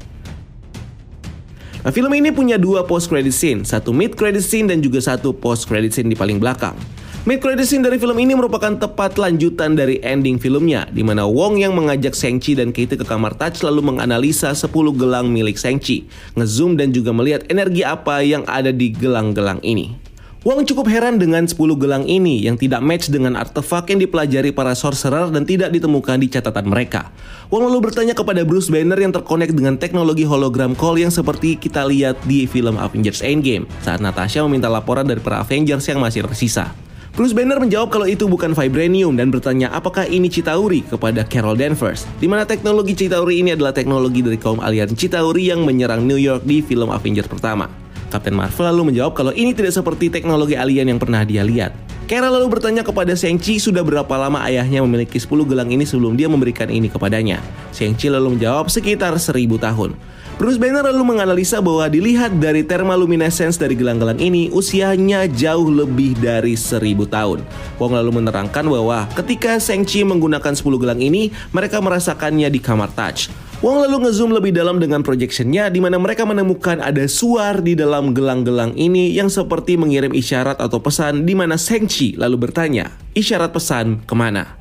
Nah, 1.89 1.97
film 1.97 2.13
ini 2.13 2.29
punya 2.29 2.61
dua 2.61 2.85
post 2.85 3.09
credit 3.09 3.33
scene, 3.33 3.65
satu 3.65 3.97
mid 3.97 4.13
credit 4.13 4.45
scene 4.45 4.69
dan 4.69 4.85
juga 4.85 5.01
satu 5.01 5.33
post 5.33 5.65
credit 5.65 5.97
scene 5.97 6.13
di 6.13 6.13
paling 6.13 6.37
belakang. 6.37 6.77
Mid 7.25 7.41
credit 7.41 7.65
scene 7.65 7.81
dari 7.81 7.97
film 7.97 8.13
ini 8.21 8.37
merupakan 8.37 8.77
tepat 8.77 9.17
lanjutan 9.17 9.73
dari 9.73 9.97
ending 10.05 10.37
filmnya, 10.37 10.85
di 10.93 11.01
mana 11.01 11.25
Wong 11.25 11.57
yang 11.57 11.73
mengajak 11.73 12.13
Shang-Chi 12.13 12.61
dan 12.61 12.77
Katie 12.77 13.01
ke 13.01 13.09
kamar 13.09 13.41
Touch 13.41 13.65
lalu 13.65 13.81
menganalisa 13.81 14.53
10 14.53 14.69
gelang 15.01 15.33
milik 15.33 15.57
Shang-Chi, 15.57 16.05
ngezoom 16.37 16.77
dan 16.77 16.93
juga 16.93 17.17
melihat 17.17 17.49
energi 17.49 17.81
apa 17.89 18.21
yang 18.21 18.45
ada 18.45 18.69
di 18.69 18.93
gelang-gelang 18.93 19.65
ini. 19.65 20.08
Wong 20.49 20.65
cukup 20.65 20.89
heran 20.89 21.21
dengan 21.21 21.45
10 21.45 21.61
gelang 21.77 22.09
ini 22.09 22.41
yang 22.41 22.57
tidak 22.57 22.81
match 22.81 23.13
dengan 23.13 23.37
artefak 23.37 23.93
yang 23.93 24.01
dipelajari 24.01 24.49
para 24.49 24.73
sorcerer 24.73 25.29
dan 25.29 25.45
tidak 25.45 25.69
ditemukan 25.77 26.17
di 26.17 26.33
catatan 26.33 26.73
mereka. 26.73 27.13
Wong 27.53 27.69
lalu 27.69 27.93
bertanya 27.93 28.17
kepada 28.17 28.49
Bruce 28.49 28.73
Banner 28.73 28.97
yang 28.97 29.13
terkonek 29.13 29.53
dengan 29.53 29.77
teknologi 29.77 30.25
hologram 30.25 30.73
call 30.73 31.05
yang 31.05 31.13
seperti 31.13 31.61
kita 31.61 31.85
lihat 31.85 32.17
di 32.25 32.49
film 32.49 32.81
Avengers 32.81 33.21
Endgame 33.21 33.69
saat 33.85 34.01
Natasha 34.01 34.41
meminta 34.49 34.73
laporan 34.73 35.05
dari 35.05 35.21
para 35.21 35.45
Avengers 35.45 35.85
yang 35.85 36.01
masih 36.01 36.25
tersisa. 36.25 36.73
Bruce 37.13 37.37
Banner 37.37 37.61
menjawab 37.61 37.93
kalau 37.93 38.09
itu 38.09 38.25
bukan 38.25 38.57
vibranium 38.57 39.21
dan 39.21 39.29
bertanya 39.29 39.69
apakah 39.77 40.09
ini 40.09 40.33
Chitauri 40.33 40.81
kepada 40.81 41.29
Carol 41.29 41.61
Danvers, 41.61 42.09
di 42.17 42.25
mana 42.25 42.49
teknologi 42.49 42.97
Chitauri 42.97 43.45
ini 43.45 43.53
adalah 43.53 43.77
teknologi 43.77 44.25
dari 44.25 44.41
kaum 44.41 44.65
alien 44.65 44.97
Chitauri 44.97 45.53
yang 45.53 45.69
menyerang 45.69 46.09
New 46.09 46.17
York 46.17 46.49
di 46.49 46.65
film 46.65 46.89
Avengers 46.89 47.29
pertama. 47.29 47.88
Kapten 48.09 48.33
Marvel 48.33 48.73
lalu 48.73 48.93
menjawab 48.93 49.13
kalau 49.13 49.33
ini 49.37 49.53
tidak 49.53 49.77
seperti 49.77 50.09
teknologi 50.09 50.57
alien 50.57 50.89
yang 50.89 51.01
pernah 51.01 51.25
dia 51.29 51.45
lihat. 51.45 51.77
Kara 52.09 52.33
lalu 52.33 52.49
bertanya 52.49 52.81
kepada 52.81 53.13
Shang-Chi 53.13 53.61
sudah 53.61 53.85
berapa 53.85 54.09
lama 54.17 54.41
ayahnya 54.49 54.81
memiliki 54.81 55.21
10 55.21 55.45
gelang 55.45 55.69
ini 55.69 55.85
sebelum 55.85 56.17
dia 56.17 56.25
memberikan 56.25 56.73
ini 56.73 56.89
kepadanya. 56.89 57.37
Shang-Chi 57.77 58.09
lalu 58.09 58.41
menjawab 58.41 58.73
sekitar 58.73 59.13
1000 59.13 59.61
tahun. 59.61 59.93
Bruce 60.39 60.55
Banner 60.55 60.87
lalu 60.87 61.03
menganalisa 61.03 61.59
bahwa 61.59 61.91
dilihat 61.91 62.31
dari 62.39 62.63
thermaluminescence 62.63 63.59
dari 63.59 63.75
gelang-gelang 63.75 64.23
ini 64.23 64.47
usianya 64.55 65.27
jauh 65.27 65.67
lebih 65.67 66.15
dari 66.15 66.55
1000 66.55 66.79
tahun. 67.11 67.43
Wong 67.83 67.99
lalu 67.99 68.23
menerangkan 68.23 68.63
bahwa 68.71 69.11
ketika 69.19 69.59
Shang-Chi 69.59 70.07
menggunakan 70.07 70.55
10 70.55 70.63
gelang 70.79 71.03
ini, 71.03 71.35
mereka 71.51 71.83
merasakannya 71.83 72.55
di 72.55 72.63
kamar 72.63 72.87
touch. 72.95 73.35
Wong 73.67 73.83
lalu 73.83 74.07
ngezoom 74.07 74.31
lebih 74.31 74.55
dalam 74.55 74.79
dengan 74.79 75.03
projectionnya 75.03 75.75
di 75.75 75.83
mana 75.83 75.99
mereka 75.99 76.23
menemukan 76.23 76.79
ada 76.87 77.03
suar 77.11 77.59
di 77.59 77.75
dalam 77.75 78.15
gelang-gelang 78.15 78.79
ini 78.79 79.11
yang 79.11 79.27
seperti 79.27 79.75
mengirim 79.75 80.15
isyarat 80.15 80.63
atau 80.63 80.79
pesan 80.79 81.27
di 81.27 81.35
mana 81.35 81.59
Shang-Chi 81.59 82.15
lalu 82.15 82.47
bertanya, 82.47 82.95
isyarat 83.19 83.51
pesan 83.51 84.07
ke 84.07 84.15
mana? 84.15 84.58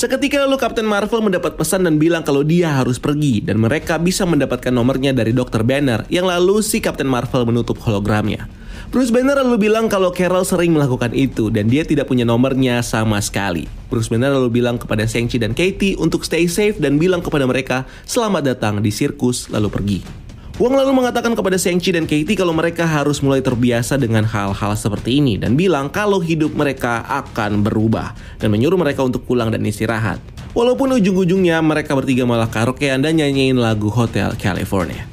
Seketika 0.00 0.48
lalu 0.48 0.56
Captain 0.56 0.88
Marvel 0.88 1.20
mendapat 1.20 1.60
pesan 1.60 1.84
dan 1.84 2.00
bilang 2.00 2.24
kalau 2.24 2.40
dia 2.40 2.72
harus 2.72 2.96
pergi 2.96 3.44
dan 3.44 3.60
mereka 3.60 4.00
bisa 4.00 4.24
mendapatkan 4.24 4.72
nomornya 4.72 5.12
dari 5.12 5.36
Dr. 5.36 5.60
Banner 5.60 6.08
yang 6.08 6.24
lalu 6.24 6.64
si 6.64 6.80
Captain 6.80 7.04
Marvel 7.04 7.44
menutup 7.44 7.76
hologramnya. 7.84 8.48
Bruce 8.88 9.12
Banner 9.12 9.36
lalu 9.44 9.68
bilang 9.68 9.92
kalau 9.92 10.08
Carol 10.08 10.48
sering 10.48 10.72
melakukan 10.72 11.12
itu 11.12 11.52
dan 11.52 11.68
dia 11.68 11.84
tidak 11.84 12.08
punya 12.08 12.24
nomornya 12.24 12.80
sama 12.80 13.20
sekali. 13.20 13.68
Bruce 13.92 14.08
Banner 14.08 14.32
lalu 14.32 14.64
bilang 14.64 14.80
kepada 14.80 15.04
Shang-Chi 15.04 15.36
dan 15.36 15.52
Katie 15.52 16.00
untuk 16.00 16.24
stay 16.24 16.48
safe 16.48 16.80
dan 16.80 16.96
bilang 16.96 17.20
kepada 17.20 17.44
mereka 17.44 17.84
selamat 18.08 18.56
datang 18.56 18.80
di 18.80 18.88
sirkus 18.88 19.52
lalu 19.52 19.68
pergi. 19.68 20.19
Wong 20.60 20.76
lalu 20.76 20.92
mengatakan 20.92 21.32
kepada 21.32 21.56
Shang-Chi 21.56 21.96
dan 21.96 22.04
Katie 22.04 22.36
kalau 22.36 22.52
mereka 22.52 22.84
harus 22.84 23.24
mulai 23.24 23.40
terbiasa 23.40 23.96
dengan 23.96 24.28
hal-hal 24.28 24.76
seperti 24.76 25.16
ini 25.16 25.40
dan 25.40 25.56
bilang 25.56 25.88
kalau 25.88 26.20
hidup 26.20 26.52
mereka 26.52 27.00
akan 27.08 27.64
berubah 27.64 28.12
dan 28.36 28.52
menyuruh 28.52 28.76
mereka 28.76 29.00
untuk 29.00 29.24
pulang 29.24 29.48
dan 29.48 29.64
istirahat. 29.64 30.20
Walaupun 30.52 31.00
ujung-ujungnya 31.00 31.64
mereka 31.64 31.96
bertiga 31.96 32.28
malah 32.28 32.44
karaokean 32.52 33.00
dan 33.00 33.16
nyanyiin 33.16 33.56
lagu 33.56 33.88
Hotel 33.88 34.36
California. 34.36 35.08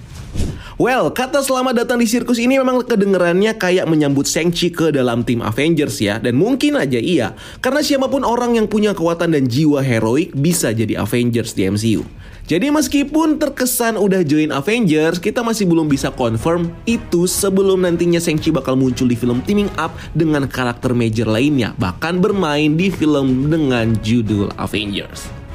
Well, 0.75 1.15
kata 1.15 1.39
selamat 1.39 1.87
datang 1.87 2.03
di 2.03 2.11
sirkus 2.11 2.37
ini 2.43 2.59
memang 2.59 2.83
kedengerannya 2.83 3.55
kayak 3.55 3.87
menyambut 3.87 4.27
Shang-Chi 4.27 4.75
ke 4.75 4.91
dalam 4.91 5.23
tim 5.23 5.41
Avengers 5.41 5.97
ya. 6.03 6.19
Dan 6.19 6.37
mungkin 6.37 6.75
aja 6.75 6.99
iya, 7.01 7.33
karena 7.63 7.81
siapa 7.81 8.11
pun 8.11 8.21
orang 8.21 8.59
yang 8.59 8.67
punya 8.69 8.93
kekuatan 8.93 9.33
dan 9.33 9.49
jiwa 9.49 9.79
heroik 9.81 10.35
bisa 10.37 10.75
jadi 10.75 11.01
Avengers 11.01 11.57
di 11.57 11.65
MCU. 11.65 12.03
Jadi 12.47 12.71
meskipun 12.71 13.43
terkesan 13.43 13.99
udah 13.99 14.23
join 14.23 14.55
Avengers, 14.55 15.19
kita 15.19 15.43
masih 15.43 15.67
belum 15.67 15.91
bisa 15.91 16.15
confirm 16.15 16.71
itu 16.87 17.27
sebelum 17.27 17.83
nantinya 17.83 18.23
Shang-Chi 18.23 18.55
bakal 18.55 18.79
muncul 18.79 19.11
di 19.11 19.19
film 19.19 19.43
teaming 19.43 19.67
up 19.75 19.91
dengan 20.15 20.47
karakter 20.47 20.95
major 20.95 21.27
lainnya, 21.27 21.75
bahkan 21.75 22.23
bermain 22.23 22.79
di 22.79 22.87
film 22.87 23.51
dengan 23.51 23.91
judul 23.99 24.47
Avengers. 24.55 25.46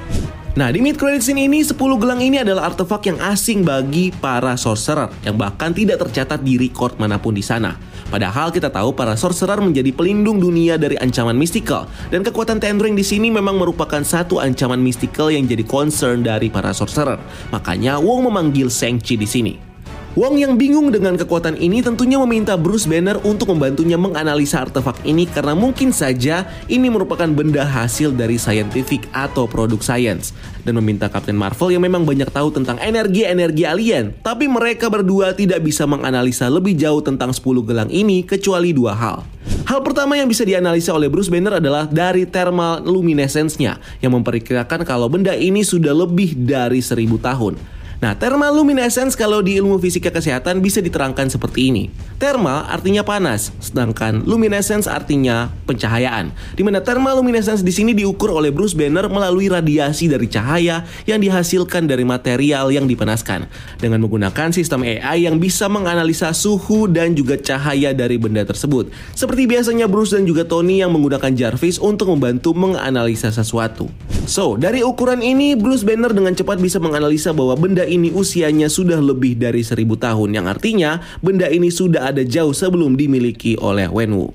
Nah, 0.53 0.69
di 0.69 0.85
mid 0.85 1.01
credit 1.01 1.25
scene 1.25 1.49
ini 1.49 1.65
10 1.65 1.81
gelang 1.97 2.21
ini 2.21 2.37
adalah 2.45 2.69
artefak 2.69 3.09
yang 3.09 3.17
asing 3.25 3.65
bagi 3.65 4.13
para 4.13 4.53
sorcerer 4.61 5.09
yang 5.25 5.41
bahkan 5.41 5.73
tidak 5.73 6.05
tercatat 6.05 6.45
di 6.45 6.61
record 6.61 7.01
mana 7.01 7.17
pun 7.17 7.33
di 7.33 7.41
sana. 7.41 7.73
Padahal 8.13 8.53
kita 8.53 8.69
tahu 8.69 8.93
para 8.93 9.17
sorcerer 9.17 9.57
menjadi 9.65 9.89
pelindung 9.97 10.37
dunia 10.37 10.77
dari 10.77 11.01
ancaman 11.01 11.41
mistikal 11.41 11.89
dan 12.13 12.21
kekuatan 12.21 12.61
Ten 12.61 12.77
Ring 12.77 12.93
di 12.93 13.01
sini 13.01 13.33
memang 13.33 13.57
merupakan 13.57 14.05
satu 14.05 14.45
ancaman 14.45 14.77
mistikal 14.77 15.33
yang 15.33 15.49
jadi 15.49 15.65
concern 15.65 16.21
dari 16.21 16.53
para 16.53 16.77
sorcerer. 16.77 17.17
Makanya 17.49 17.97
Wong 17.97 18.29
memanggil 18.29 18.69
Shang-Chi 18.69 19.17
di 19.17 19.25
sini. 19.25 19.72
Wong 20.13 20.37
yang 20.37 20.61
bingung 20.61 20.93
dengan 20.93 21.17
kekuatan 21.17 21.57
ini 21.57 21.81
tentunya 21.81 22.21
meminta 22.21 22.53
Bruce 22.61 22.85
Banner 22.85 23.17
untuk 23.25 23.49
membantunya 23.49 23.97
menganalisa 23.97 24.61
artefak 24.61 25.01
ini 25.09 25.25
karena 25.25 25.57
mungkin 25.57 25.89
saja 25.89 26.45
ini 26.69 26.93
merupakan 26.93 27.25
benda 27.33 27.65
hasil 27.65 28.13
dari 28.13 28.37
scientific 28.37 29.09
atau 29.17 29.49
produk 29.49 29.81
science 29.81 30.37
dan 30.69 30.77
meminta 30.77 31.09
Captain 31.09 31.33
Marvel 31.33 31.73
yang 31.73 31.81
memang 31.81 32.05
banyak 32.05 32.29
tahu 32.29 32.53
tentang 32.53 32.77
energi-energi 32.85 33.65
alien 33.65 34.13
tapi 34.21 34.53
mereka 34.53 34.93
berdua 34.93 35.33
tidak 35.33 35.65
bisa 35.65 35.89
menganalisa 35.89 36.45
lebih 36.53 36.77
jauh 36.77 37.01
tentang 37.01 37.33
10 37.33 37.65
gelang 37.65 37.89
ini 37.89 38.21
kecuali 38.21 38.77
dua 38.77 38.93
hal. 38.93 39.25
Hal 39.65 39.81
pertama 39.81 40.21
yang 40.21 40.29
bisa 40.29 40.45
dianalisa 40.45 40.93
oleh 40.93 41.09
Bruce 41.09 41.33
Banner 41.33 41.57
adalah 41.57 41.89
dari 41.89 42.29
thermal 42.29 42.85
luminescence-nya 42.85 43.81
yang 44.05 44.13
memperkirakan 44.13 44.85
kalau 44.85 45.09
benda 45.09 45.33
ini 45.33 45.65
sudah 45.65 45.97
lebih 45.97 46.37
dari 46.37 46.85
1000 46.85 47.01
tahun. 47.17 47.81
Nah, 48.03 48.19
thermal 48.19 48.51
luminescence 48.51 49.15
kalau 49.15 49.47
di 49.47 49.63
ilmu 49.63 49.79
fisika 49.79 50.11
kesehatan 50.11 50.59
bisa 50.59 50.83
diterangkan 50.83 51.31
seperti 51.31 51.71
ini. 51.71 51.87
Thermal 52.19 52.67
artinya 52.67 53.07
panas, 53.07 53.55
sedangkan 53.63 54.27
luminescence 54.27 54.91
artinya 54.91 55.55
pencahayaan. 55.71 56.35
Di 56.59 56.67
mana 56.67 56.83
thermal 56.83 57.23
luminescence 57.23 57.63
di 57.63 57.71
sini 57.71 57.95
diukur 57.95 58.35
oleh 58.35 58.51
Bruce 58.51 58.75
Banner 58.75 59.07
melalui 59.07 59.47
radiasi 59.47 60.11
dari 60.11 60.27
cahaya 60.27 60.83
yang 61.07 61.23
dihasilkan 61.23 61.87
dari 61.87 62.03
material 62.03 62.75
yang 62.75 62.91
dipanaskan 62.91 63.47
dengan 63.79 64.03
menggunakan 64.03 64.51
sistem 64.51 64.83
AI 64.83 65.31
yang 65.31 65.39
bisa 65.39 65.71
menganalisa 65.71 66.35
suhu 66.35 66.91
dan 66.91 67.15
juga 67.15 67.39
cahaya 67.39 67.95
dari 67.95 68.19
benda 68.19 68.43
tersebut. 68.43 68.91
Seperti 69.15 69.47
biasanya 69.47 69.87
Bruce 69.87 70.19
dan 70.19 70.27
juga 70.27 70.43
Tony 70.43 70.83
yang 70.83 70.91
menggunakan 70.91 71.31
Jarvis 71.39 71.79
untuk 71.79 72.11
membantu 72.11 72.51
menganalisa 72.51 73.31
sesuatu. 73.31 73.87
So, 74.27 74.59
dari 74.59 74.83
ukuran 74.83 75.23
ini 75.23 75.55
Bruce 75.55 75.87
Banner 75.87 76.11
dengan 76.11 76.35
cepat 76.35 76.59
bisa 76.59 76.83
menganalisa 76.83 77.31
bahwa 77.31 77.55
benda 77.55 77.83
ini 77.93 78.09
usianya 78.09 78.73
sudah 78.73 78.97
lebih 78.97 79.37
dari 79.37 79.61
seribu 79.61 80.01
tahun 80.01 80.33
yang 80.33 80.49
artinya 80.49 81.05
benda 81.21 81.53
ini 81.53 81.69
sudah 81.69 82.09
ada 82.09 82.25
jauh 82.25 82.57
sebelum 82.57 82.97
dimiliki 82.97 83.61
oleh 83.61 83.93
Wenwu. 83.93 84.33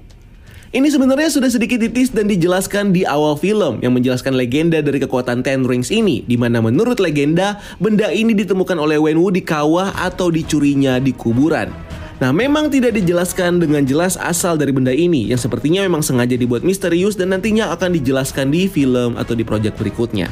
Ini 0.68 0.84
sebenarnya 0.94 1.32
sudah 1.32 1.50
sedikit 1.50 1.80
titis 1.80 2.14
dan 2.14 2.30
dijelaskan 2.30 2.94
di 2.94 3.08
awal 3.08 3.40
film 3.40 3.82
yang 3.82 3.98
menjelaskan 3.98 4.36
legenda 4.36 4.84
dari 4.84 5.00
kekuatan 5.00 5.42
Ten 5.42 5.66
Rings 5.66 5.90
ini 5.90 6.22
di 6.28 6.38
mana 6.38 6.60
menurut 6.60 7.02
legenda 7.02 7.58
benda 7.82 8.14
ini 8.14 8.38
ditemukan 8.38 8.78
oleh 8.78 9.02
Wenwu 9.02 9.34
di 9.34 9.42
kawah 9.42 9.96
atau 9.96 10.30
dicurinya 10.30 11.02
di 11.02 11.16
kuburan. 11.16 11.72
Nah, 12.18 12.36
memang 12.36 12.68
tidak 12.68 12.98
dijelaskan 13.00 13.64
dengan 13.64 13.86
jelas 13.86 14.20
asal 14.20 14.60
dari 14.60 14.76
benda 14.76 14.92
ini 14.92 15.32
yang 15.32 15.40
sepertinya 15.40 15.86
memang 15.88 16.04
sengaja 16.04 16.36
dibuat 16.36 16.68
misterius 16.68 17.16
dan 17.16 17.32
nantinya 17.32 17.72
akan 17.72 17.94
dijelaskan 17.94 18.52
di 18.52 18.68
film 18.68 19.16
atau 19.16 19.38
di 19.38 19.48
project 19.48 19.80
berikutnya. 19.80 20.28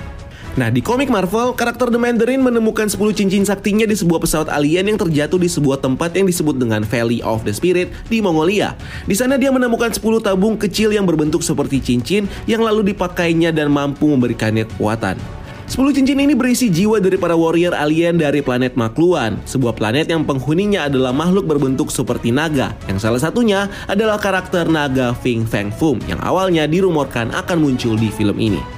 Nah, 0.56 0.72
di 0.72 0.80
komik 0.80 1.12
Marvel, 1.12 1.52
karakter 1.52 1.92
The 1.92 2.00
Mandarin 2.00 2.40
menemukan 2.40 2.88
10 2.88 3.12
cincin 3.12 3.44
saktinya 3.44 3.84
di 3.84 3.92
sebuah 3.92 4.24
pesawat 4.24 4.48
alien 4.48 4.88
yang 4.88 4.96
terjatuh 4.96 5.36
di 5.36 5.52
sebuah 5.52 5.84
tempat 5.84 6.16
yang 6.16 6.32
disebut 6.32 6.56
dengan 6.56 6.80
Valley 6.88 7.20
of 7.28 7.44
the 7.44 7.52
Spirit 7.52 7.92
di 8.08 8.24
Mongolia. 8.24 8.72
Di 9.04 9.12
sana 9.20 9.36
dia 9.36 9.52
menemukan 9.52 9.92
10 9.92 10.00
tabung 10.24 10.56
kecil 10.56 10.96
yang 10.96 11.04
berbentuk 11.04 11.44
seperti 11.44 11.84
cincin 11.84 12.32
yang 12.48 12.64
lalu 12.64 12.96
dipakainya 12.96 13.52
dan 13.52 13.68
mampu 13.68 14.08
memberikannya 14.08 14.64
kekuatan. 14.72 15.20
10 15.68 15.92
cincin 15.92 16.24
ini 16.24 16.32
berisi 16.32 16.72
jiwa 16.72 17.04
dari 17.04 17.20
para 17.20 17.36
warrior 17.36 17.76
alien 17.76 18.16
dari 18.16 18.40
planet 18.40 18.80
Makluan, 18.80 19.44
sebuah 19.44 19.76
planet 19.76 20.08
yang 20.08 20.24
penghuninya 20.24 20.88
adalah 20.88 21.12
makhluk 21.12 21.52
berbentuk 21.52 21.92
seperti 21.92 22.32
naga, 22.32 22.72
yang 22.88 22.96
salah 22.96 23.20
satunya 23.20 23.68
adalah 23.92 24.16
karakter 24.16 24.72
naga 24.72 25.12
Fing 25.20 25.44
Fang 25.44 25.68
Fum 25.68 26.00
yang 26.08 26.24
awalnya 26.24 26.64
dirumorkan 26.64 27.36
akan 27.36 27.60
muncul 27.60 28.00
di 28.00 28.08
film 28.08 28.40
ini. 28.40 28.75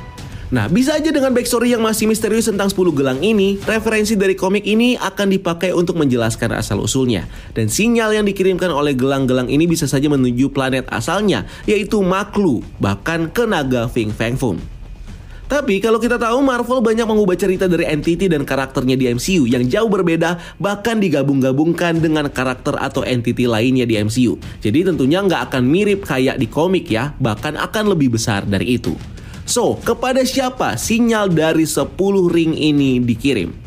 Nah, 0.48 0.72
bisa 0.72 0.96
aja 0.96 1.12
dengan 1.12 1.36
backstory 1.36 1.76
yang 1.76 1.84
masih 1.84 2.08
misterius 2.08 2.48
tentang 2.48 2.72
10 2.72 2.96
gelang 2.96 3.20
ini, 3.20 3.60
referensi 3.68 4.16
dari 4.16 4.32
komik 4.32 4.64
ini 4.64 4.96
akan 4.96 5.28
dipakai 5.28 5.76
untuk 5.76 6.00
menjelaskan 6.00 6.56
asal-usulnya. 6.56 7.28
Dan 7.52 7.68
sinyal 7.68 8.16
yang 8.16 8.24
dikirimkan 8.24 8.72
oleh 8.72 8.96
gelang-gelang 8.96 9.52
ini 9.52 9.68
bisa 9.68 9.92
saja 9.92 10.08
menuju 10.08 10.56
planet 10.56 10.88
asalnya, 10.88 11.44
yaitu 11.68 12.00
Maklu, 12.00 12.64
bahkan 12.80 13.28
ke 13.28 13.44
naga 13.44 13.92
Fing 13.92 14.16
Fang 14.16 14.40
Fum. 14.40 14.56
Tapi 15.48 15.80
kalau 15.84 16.00
kita 16.00 16.20
tahu 16.20 16.44
Marvel 16.44 16.84
banyak 16.84 17.08
mengubah 17.08 17.36
cerita 17.36 17.72
dari 17.72 17.88
entity 17.88 18.28
dan 18.28 18.44
karakternya 18.44 19.00
di 19.00 19.08
MCU 19.16 19.48
yang 19.48 19.64
jauh 19.64 19.88
berbeda 19.88 20.60
bahkan 20.60 21.00
digabung-gabungkan 21.00 22.04
dengan 22.04 22.28
karakter 22.28 22.76
atau 22.76 23.04
entity 23.08 23.48
lainnya 23.48 23.88
di 23.88 23.96
MCU. 23.96 24.36
Jadi 24.60 24.84
tentunya 24.84 25.24
nggak 25.24 25.52
akan 25.52 25.64
mirip 25.64 26.04
kayak 26.04 26.36
di 26.36 26.52
komik 26.52 26.92
ya, 26.92 27.16
bahkan 27.20 27.56
akan 27.56 27.96
lebih 27.96 28.20
besar 28.20 28.44
dari 28.44 28.76
itu. 28.76 28.96
So, 29.48 29.80
kepada 29.80 30.28
siapa 30.28 30.76
sinyal 30.76 31.32
dari 31.32 31.64
10 31.64 31.96
ring 32.28 32.52
ini 32.52 33.00
dikirim? 33.00 33.67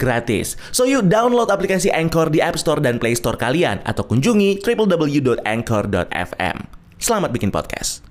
gratis. 0.00 0.56
So 0.72 0.88
yuk 0.88 1.12
download 1.12 1.52
aplikasi 1.52 1.92
Anchor 1.92 2.32
di 2.32 2.40
App 2.40 2.56
Store 2.56 2.80
dan 2.80 2.96
Play 2.96 3.12
Store 3.12 3.36
kalian 3.36 3.84
atau 3.84 4.08
kunjungi 4.08 4.64
www.anchor.fm. 4.64 6.56
Selamat 6.96 7.30
bikin 7.36 7.52
podcast. 7.52 8.08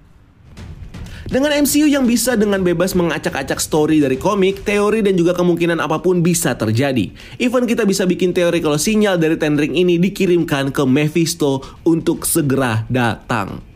Dengan 1.30 1.54
MCU 1.54 1.86
yang 1.86 2.10
bisa 2.10 2.34
dengan 2.34 2.66
bebas 2.66 2.98
mengacak-acak 2.98 3.62
story 3.62 4.02
dari 4.02 4.18
komik, 4.18 4.66
teori 4.66 5.06
dan 5.06 5.14
juga 5.14 5.38
kemungkinan 5.38 5.78
apa 5.78 6.02
pun 6.02 6.26
bisa 6.26 6.58
terjadi. 6.58 7.14
Even 7.38 7.70
kita 7.70 7.86
bisa 7.86 8.10
bikin 8.10 8.34
teori 8.34 8.58
kalau 8.58 8.82
sinyal 8.82 9.22
dari 9.22 9.38
Ten 9.38 9.54
Ring 9.54 9.78
ini 9.78 10.02
dikirimkan 10.02 10.74
ke 10.74 10.82
Mephisto 10.90 11.62
untuk 11.86 12.26
segera 12.26 12.82
datang. 12.90 13.69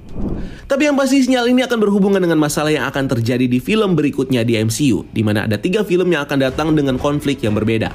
Tapi 0.63 0.89
yang 0.89 0.95
pasti 0.95 1.21
sinyal 1.21 1.51
ini 1.51 1.61
akan 1.65 1.77
berhubungan 1.77 2.23
dengan 2.23 2.39
masalah 2.39 2.71
yang 2.71 2.85
akan 2.87 3.05
terjadi 3.11 3.45
di 3.45 3.59
film 3.59 3.93
berikutnya 3.93 4.41
di 4.47 4.57
MCU, 4.57 5.05
di 5.11 5.21
mana 5.21 5.45
ada 5.45 5.59
tiga 5.59 5.83
film 5.83 6.09
yang 6.09 6.23
akan 6.23 6.49
datang 6.49 6.73
dengan 6.73 6.95
konflik 6.97 7.43
yang 7.43 7.53
berbeda. 7.53 7.91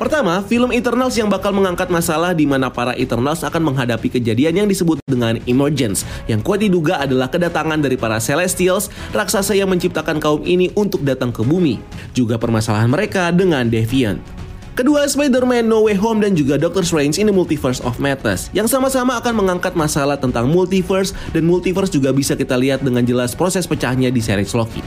Pertama, 0.00 0.42
film 0.42 0.72
Eternals 0.74 1.14
yang 1.14 1.30
bakal 1.30 1.54
mengangkat 1.54 1.86
masalah 1.86 2.34
di 2.34 2.42
mana 2.48 2.72
para 2.72 2.96
Eternals 2.98 3.46
akan 3.46 3.70
menghadapi 3.70 4.10
kejadian 4.18 4.64
yang 4.64 4.68
disebut 4.68 4.98
dengan 5.06 5.38
emergence, 5.46 6.02
yang 6.26 6.42
kuat 6.42 6.64
diduga 6.64 6.98
adalah 6.98 7.30
kedatangan 7.30 7.78
dari 7.78 7.94
para 7.94 8.18
Celestials, 8.18 8.90
raksasa 9.14 9.54
yang 9.54 9.70
menciptakan 9.70 10.18
kaum 10.18 10.42
ini 10.42 10.74
untuk 10.74 11.06
datang 11.06 11.30
ke 11.30 11.46
bumi. 11.46 11.78
Juga 12.16 12.34
permasalahan 12.40 12.90
mereka 12.90 13.30
dengan 13.30 13.68
Deviant. 13.70 14.41
Kedua, 14.72 15.04
Spider-Man 15.04 15.68
No 15.68 15.84
Way 15.84 16.00
Home 16.00 16.24
dan 16.24 16.32
juga 16.32 16.56
Doctor 16.56 16.80
Strange 16.80 17.20
in 17.20 17.28
the 17.28 17.34
Multiverse 17.36 17.84
of 17.84 18.00
Madness 18.00 18.48
yang 18.56 18.64
sama-sama 18.64 19.20
akan 19.20 19.44
mengangkat 19.44 19.76
masalah 19.76 20.16
tentang 20.16 20.48
multiverse 20.48 21.12
dan 21.36 21.44
multiverse 21.44 21.92
juga 21.92 22.08
bisa 22.08 22.32
kita 22.32 22.56
lihat 22.56 22.80
dengan 22.80 23.04
jelas 23.04 23.36
proses 23.36 23.68
pecahnya 23.68 24.08
di 24.08 24.24
series 24.24 24.56
Loki. 24.56 24.80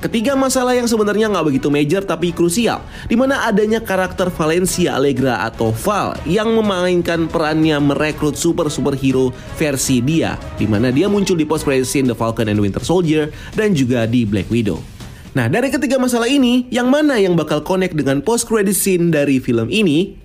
Ketiga 0.00 0.32
masalah 0.32 0.72
yang 0.72 0.88
sebenarnya 0.88 1.28
nggak 1.28 1.44
begitu 1.44 1.68
major 1.68 2.00
tapi 2.00 2.32
krusial, 2.32 2.80
di 3.04 3.20
mana 3.20 3.44
adanya 3.44 3.84
karakter 3.84 4.32
Valencia 4.32 4.96
Allegra 4.96 5.44
atau 5.44 5.76
Val 5.76 6.16
yang 6.24 6.48
memainkan 6.48 7.28
perannya 7.28 7.76
merekrut 7.84 8.32
super 8.32 8.72
superhero 8.72 9.28
versi 9.60 10.00
dia, 10.00 10.40
di 10.56 10.64
mana 10.64 10.88
dia 10.88 11.04
muncul 11.04 11.36
di 11.36 11.44
post 11.44 11.68
credit 11.68 11.84
scene 11.84 12.08
The 12.08 12.16
Falcon 12.16 12.48
and 12.48 12.64
Winter 12.64 12.80
Soldier 12.80 13.28
dan 13.52 13.76
juga 13.76 14.08
di 14.08 14.24
Black 14.24 14.48
Widow. 14.48 14.97
Nah, 15.38 15.46
dari 15.46 15.70
ketiga 15.70 16.02
masalah 16.02 16.26
ini, 16.26 16.66
yang 16.66 16.90
mana 16.90 17.14
yang 17.14 17.38
bakal 17.38 17.62
connect 17.62 17.94
dengan 17.94 18.18
post 18.18 18.50
credit 18.50 18.74
scene 18.74 19.14
dari 19.14 19.38
film 19.38 19.70
ini? 19.70 20.18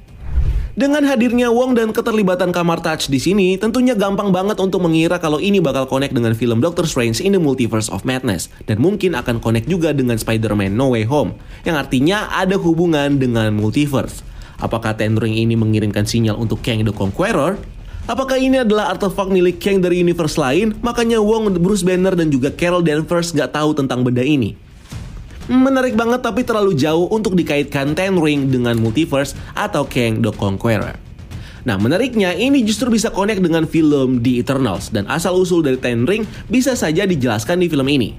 Dengan 0.73 1.05
hadirnya 1.05 1.53
Wong 1.53 1.77
dan 1.77 1.93
keterlibatan 1.93 2.49
Kamar 2.49 2.81
Touch 2.81 3.13
di 3.13 3.21
sini, 3.21 3.53
tentunya 3.61 3.93
gampang 3.93 4.33
banget 4.33 4.57
untuk 4.57 4.81
mengira 4.81 5.21
kalau 5.21 5.37
ini 5.37 5.61
bakal 5.61 5.85
connect 5.85 6.17
dengan 6.17 6.33
film 6.33 6.65
Doctor 6.65 6.89
Strange 6.89 7.21
in 7.21 7.37
the 7.37 7.37
Multiverse 7.37 7.93
of 7.93 8.01
Madness 8.09 8.49
dan 8.65 8.81
mungkin 8.81 9.13
akan 9.13 9.37
connect 9.37 9.69
juga 9.69 9.93
dengan 9.93 10.17
Spider-Man 10.17 10.73
No 10.73 10.97
Way 10.97 11.05
Home, 11.05 11.37
yang 11.61 11.77
artinya 11.77 12.33
ada 12.33 12.57
hubungan 12.57 13.21
dengan 13.21 13.53
multiverse. 13.53 14.25
Apakah 14.65 14.97
Ten 14.97 15.13
Ring 15.21 15.37
ini 15.37 15.53
mengirimkan 15.53 16.09
sinyal 16.09 16.41
untuk 16.41 16.65
Kang 16.65 16.81
the 16.81 16.89
Conqueror? 16.89 17.61
Apakah 18.09 18.41
ini 18.41 18.65
adalah 18.65 18.97
artefak 18.97 19.29
milik 19.29 19.61
Kang 19.61 19.77
dari 19.77 20.01
universe 20.01 20.41
lain? 20.41 20.73
Makanya 20.81 21.21
Wong, 21.21 21.53
Bruce 21.61 21.85
Banner, 21.85 22.17
dan 22.17 22.33
juga 22.33 22.49
Carol 22.49 22.81
Danvers 22.81 23.29
gak 23.29 23.53
tahu 23.53 23.77
tentang 23.77 24.01
benda 24.01 24.25
ini. 24.25 24.62
Menarik 25.51 25.99
banget 25.99 26.23
tapi 26.23 26.47
terlalu 26.47 26.71
jauh 26.71 27.11
untuk 27.11 27.35
dikaitkan 27.35 27.91
Ten 27.91 28.15
Ring 28.15 28.47
dengan 28.47 28.79
multiverse 28.79 29.35
atau 29.51 29.83
Kang 29.83 30.23
the 30.23 30.31
Conqueror. 30.31 30.95
Nah 31.63 31.75
menariknya 31.75 32.35
ini 32.35 32.63
justru 32.63 32.91
bisa 32.91 33.11
connect 33.11 33.43
dengan 33.43 33.67
film 33.67 34.23
The 34.23 34.39
Eternals 34.39 34.91
dan 34.91 35.07
asal-usul 35.07 35.63
dari 35.63 35.79
Ten 35.79 36.07
Ring 36.07 36.23
bisa 36.47 36.75
saja 36.79 37.03
dijelaskan 37.03 37.59
di 37.59 37.67
film 37.67 37.87
ini. 37.91 38.15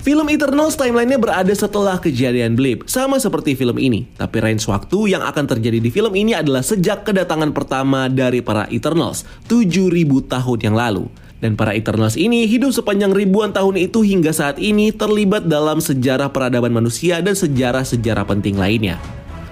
Film 0.00 0.32
Eternals 0.32 0.80
timelinenya 0.80 1.20
berada 1.20 1.52
setelah 1.52 2.00
kejadian 2.00 2.56
Blip, 2.56 2.88
sama 2.88 3.20
seperti 3.20 3.52
film 3.52 3.76
ini. 3.76 4.08
Tapi 4.16 4.40
range 4.40 4.64
waktu 4.64 5.12
yang 5.12 5.20
akan 5.20 5.44
terjadi 5.44 5.76
di 5.76 5.92
film 5.92 6.16
ini 6.16 6.32
adalah 6.32 6.64
sejak 6.64 7.04
kedatangan 7.04 7.52
pertama 7.52 8.08
dari 8.08 8.40
para 8.40 8.64
Eternals, 8.72 9.28
7000 9.52 9.92
tahun 10.24 10.58
yang 10.64 10.72
lalu. 10.72 11.04
Dan 11.40 11.56
para 11.56 11.72
Eternals 11.72 12.20
ini 12.20 12.44
hidup 12.44 12.76
sepanjang 12.76 13.16
ribuan 13.16 13.50
tahun 13.50 13.80
itu 13.80 14.04
hingga 14.04 14.28
saat 14.30 14.60
ini 14.60 14.92
terlibat 14.92 15.48
dalam 15.48 15.80
sejarah 15.80 16.28
peradaban 16.28 16.70
manusia 16.70 17.24
dan 17.24 17.32
sejarah-sejarah 17.32 18.28
penting 18.28 18.60
lainnya. 18.60 19.00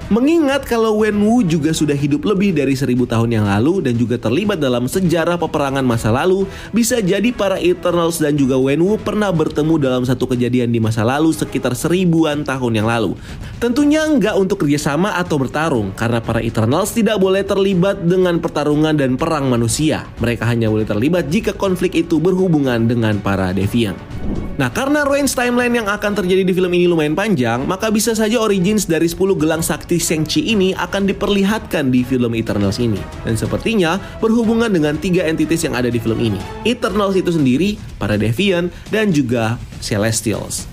Mengingat 0.08 0.64
kalau 0.64 1.04
Wenwu 1.04 1.44
juga 1.44 1.68
sudah 1.76 1.92
hidup 1.92 2.24
lebih 2.24 2.56
dari 2.56 2.72
seribu 2.72 3.04
tahun 3.04 3.28
yang 3.28 3.44
lalu 3.44 3.84
dan 3.84 3.92
juga 3.92 4.16
terlibat 4.16 4.56
dalam 4.56 4.88
sejarah 4.88 5.36
peperangan 5.36 5.84
masa 5.84 6.08
lalu, 6.08 6.48
bisa 6.72 6.96
jadi 7.04 7.28
para 7.28 7.60
Eternals 7.60 8.16
dan 8.16 8.32
juga 8.32 8.56
Wenwu 8.56 8.96
pernah 8.96 9.28
bertemu 9.28 9.76
dalam 9.76 10.08
satu 10.08 10.24
kejadian 10.24 10.72
di 10.72 10.80
masa 10.80 11.04
lalu 11.04 11.36
sekitar 11.36 11.76
seribuan 11.76 12.40
tahun 12.40 12.80
yang 12.80 12.88
lalu. 12.88 13.20
Tentunya 13.60 14.08
nggak 14.08 14.32
untuk 14.40 14.64
kerjasama 14.64 15.12
atau 15.12 15.36
bertarung, 15.36 15.92
karena 15.92 16.24
para 16.24 16.40
Eternals 16.40 16.96
tidak 16.96 17.20
boleh 17.20 17.44
terlibat 17.44 18.00
dengan 18.00 18.40
pertarungan 18.40 18.96
dan 18.96 19.20
perang 19.20 19.52
manusia. 19.52 20.08
Mereka 20.24 20.48
hanya 20.48 20.72
boleh 20.72 20.88
terlibat 20.88 21.28
jika 21.28 21.52
konflik 21.52 21.92
itu 21.92 22.16
berhubungan 22.16 22.88
dengan 22.88 23.20
para 23.20 23.52
Deviant. 23.52 24.00
Nah, 24.58 24.74
karena 24.74 25.06
range 25.06 25.38
timeline 25.38 25.70
yang 25.70 25.86
akan 25.86 26.18
terjadi 26.18 26.42
di 26.42 26.50
film 26.50 26.72
ini 26.74 26.90
lumayan 26.90 27.14
panjang, 27.14 27.62
maka 27.62 27.94
bisa 27.94 28.10
saja 28.16 28.42
origins 28.42 28.90
dari 28.90 29.06
10 29.06 29.38
gelang 29.38 29.62
sakti 29.62 29.97
Shang-Chi 29.98 30.54
ini 30.54 30.72
akan 30.72 31.11
diperlihatkan 31.11 31.92
di 31.92 32.06
film 32.06 32.32
Eternals 32.38 32.80
ini. 32.80 32.98
Dan 33.26 33.37
sepertinya 33.37 34.00
berhubungan 34.22 34.72
dengan 34.72 34.96
tiga 34.96 35.26
entitas 35.26 35.61
yang 35.66 35.76
ada 35.76 35.92
di 35.92 36.00
film 36.00 36.18
ini. 36.22 36.40
Eternals 36.64 37.18
itu 37.18 37.34
sendiri, 37.34 37.76
para 38.00 38.16
Deviant, 38.16 38.72
dan 38.88 39.12
juga 39.12 39.61
Celestials. 39.82 40.64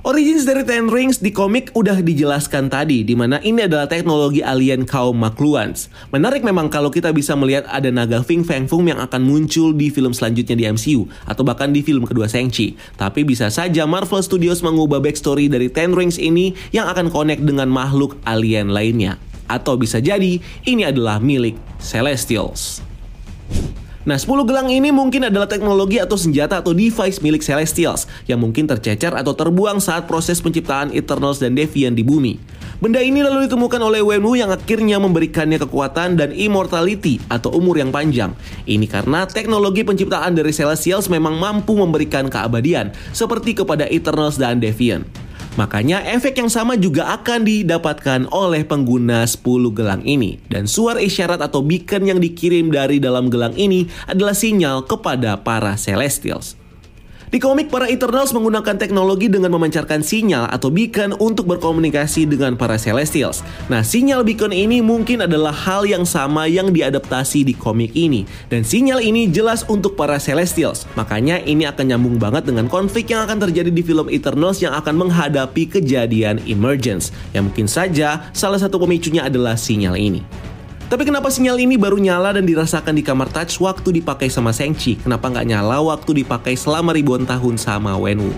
Origins 0.00 0.48
dari 0.48 0.64
Ten 0.64 0.88
Rings 0.88 1.20
di 1.20 1.28
komik 1.28 1.76
udah 1.76 2.00
dijelaskan 2.00 2.72
tadi, 2.72 3.04
di 3.04 3.12
mana 3.12 3.36
ini 3.44 3.68
adalah 3.68 3.84
teknologi 3.84 4.40
alien 4.40 4.88
kaum 4.88 5.12
Makluans. 5.12 5.92
Menarik 6.08 6.40
memang 6.40 6.72
kalau 6.72 6.88
kita 6.88 7.12
bisa 7.12 7.36
melihat 7.36 7.68
ada 7.68 7.92
naga 7.92 8.24
Fing 8.24 8.40
Fang 8.40 8.64
Fung 8.64 8.88
yang 8.88 8.96
akan 8.96 9.20
muncul 9.20 9.76
di 9.76 9.92
film 9.92 10.16
selanjutnya 10.16 10.56
di 10.56 10.64
MCU, 10.72 11.04
atau 11.28 11.44
bahkan 11.44 11.68
di 11.68 11.84
film 11.84 12.08
kedua 12.08 12.32
Shang-Chi. 12.32 12.80
Tapi 12.96 13.28
bisa 13.28 13.52
saja 13.52 13.84
Marvel 13.84 14.24
Studios 14.24 14.64
mengubah 14.64 15.04
backstory 15.04 15.52
dari 15.52 15.68
Ten 15.68 15.92
Rings 15.92 16.16
ini 16.16 16.56
yang 16.72 16.88
akan 16.88 17.12
connect 17.12 17.44
dengan 17.44 17.68
makhluk 17.68 18.16
alien 18.24 18.72
lainnya. 18.72 19.20
Atau 19.52 19.76
bisa 19.76 20.00
jadi 20.00 20.40
ini 20.64 20.80
adalah 20.80 21.20
milik 21.20 21.60
Celestials. 21.76 22.80
Nah, 24.10 24.18
10 24.18 24.42
gelang 24.42 24.66
ini 24.66 24.90
mungkin 24.90 25.30
adalah 25.30 25.46
teknologi 25.46 26.02
atau 26.02 26.18
senjata 26.18 26.58
atau 26.58 26.74
device 26.74 27.22
milik 27.22 27.46
Celestials 27.46 28.10
yang 28.26 28.42
mungkin 28.42 28.66
tercecer 28.66 29.14
atau 29.14 29.38
terbuang 29.38 29.78
saat 29.78 30.10
proses 30.10 30.42
penciptaan 30.42 30.90
Eternals 30.90 31.38
dan 31.38 31.54
Deviant 31.54 31.94
di 31.94 32.02
bumi. 32.02 32.34
Benda 32.82 32.98
ini 32.98 33.22
lalu 33.22 33.46
ditemukan 33.46 33.78
oleh 33.78 34.02
Wenwu 34.02 34.34
yang 34.34 34.50
akhirnya 34.50 34.98
memberikannya 34.98 35.62
kekuatan 35.62 36.18
dan 36.18 36.34
immortality 36.34 37.22
atau 37.30 37.54
umur 37.54 37.78
yang 37.78 37.94
panjang. 37.94 38.34
Ini 38.66 38.90
karena 38.90 39.30
teknologi 39.30 39.86
penciptaan 39.86 40.34
dari 40.34 40.50
Celestials 40.50 41.06
memang 41.06 41.38
mampu 41.38 41.78
memberikan 41.78 42.26
keabadian 42.26 42.90
seperti 43.14 43.62
kepada 43.62 43.86
Eternals 43.86 44.34
dan 44.34 44.58
Deviant. 44.58 45.29
Makanya 45.58 46.06
efek 46.06 46.38
yang 46.38 46.52
sama 46.52 46.78
juga 46.78 47.10
akan 47.18 47.42
didapatkan 47.42 48.30
oleh 48.30 48.62
pengguna 48.62 49.26
10 49.26 49.42
gelang 49.74 50.02
ini. 50.06 50.38
Dan 50.46 50.70
suara 50.70 51.02
isyarat 51.02 51.42
atau 51.42 51.64
beacon 51.64 52.06
yang 52.06 52.20
dikirim 52.22 52.70
dari 52.70 53.02
dalam 53.02 53.26
gelang 53.26 53.56
ini 53.58 53.90
adalah 54.06 54.36
sinyal 54.36 54.86
kepada 54.86 55.40
para 55.42 55.74
Celestials. 55.74 56.59
Di 57.30 57.38
komik, 57.38 57.70
para 57.70 57.86
Eternals 57.86 58.34
menggunakan 58.34 58.74
teknologi 58.74 59.30
dengan 59.30 59.54
memancarkan 59.54 60.02
sinyal 60.02 60.50
atau 60.50 60.66
beacon 60.66 61.14
untuk 61.14 61.46
berkomunikasi 61.46 62.26
dengan 62.26 62.58
para 62.58 62.74
Celestials. 62.74 63.46
Nah, 63.70 63.86
sinyal 63.86 64.26
beacon 64.26 64.50
ini 64.50 64.82
mungkin 64.82 65.22
adalah 65.22 65.54
hal 65.54 65.86
yang 65.86 66.02
sama 66.02 66.50
yang 66.50 66.74
diadaptasi 66.74 67.46
di 67.46 67.54
komik 67.54 67.94
ini. 67.94 68.26
Dan 68.50 68.66
sinyal 68.66 68.98
ini 68.98 69.30
jelas 69.30 69.62
untuk 69.70 69.94
para 69.94 70.18
Celestials. 70.18 70.90
Makanya 70.98 71.38
ini 71.46 71.70
akan 71.70 71.94
nyambung 71.94 72.18
banget 72.18 72.50
dengan 72.50 72.66
konflik 72.66 73.14
yang 73.14 73.22
akan 73.22 73.46
terjadi 73.46 73.70
di 73.70 73.82
film 73.86 74.10
Eternals 74.10 74.58
yang 74.58 74.74
akan 74.74 74.98
menghadapi 74.98 75.70
kejadian 75.70 76.42
Emergence. 76.50 77.14
Yang 77.30 77.42
mungkin 77.46 77.68
saja 77.70 78.26
salah 78.34 78.58
satu 78.58 78.82
pemicunya 78.82 79.22
adalah 79.22 79.54
sinyal 79.54 79.94
ini. 79.94 80.49
Tapi 80.90 81.06
kenapa 81.06 81.30
sinyal 81.30 81.62
ini 81.62 81.78
baru 81.78 82.02
nyala 82.02 82.34
dan 82.34 82.42
dirasakan 82.42 82.98
di 82.98 83.06
kamar 83.06 83.30
touch 83.30 83.62
waktu 83.62 84.02
dipakai 84.02 84.26
sama 84.26 84.50
Sengchi? 84.50 84.98
Kenapa 84.98 85.30
nggak 85.30 85.46
nyala 85.46 85.78
waktu 85.86 86.26
dipakai 86.26 86.58
selama 86.58 86.90
ribuan 86.90 87.22
tahun 87.22 87.62
sama 87.62 87.94
Wenwu? 87.94 88.34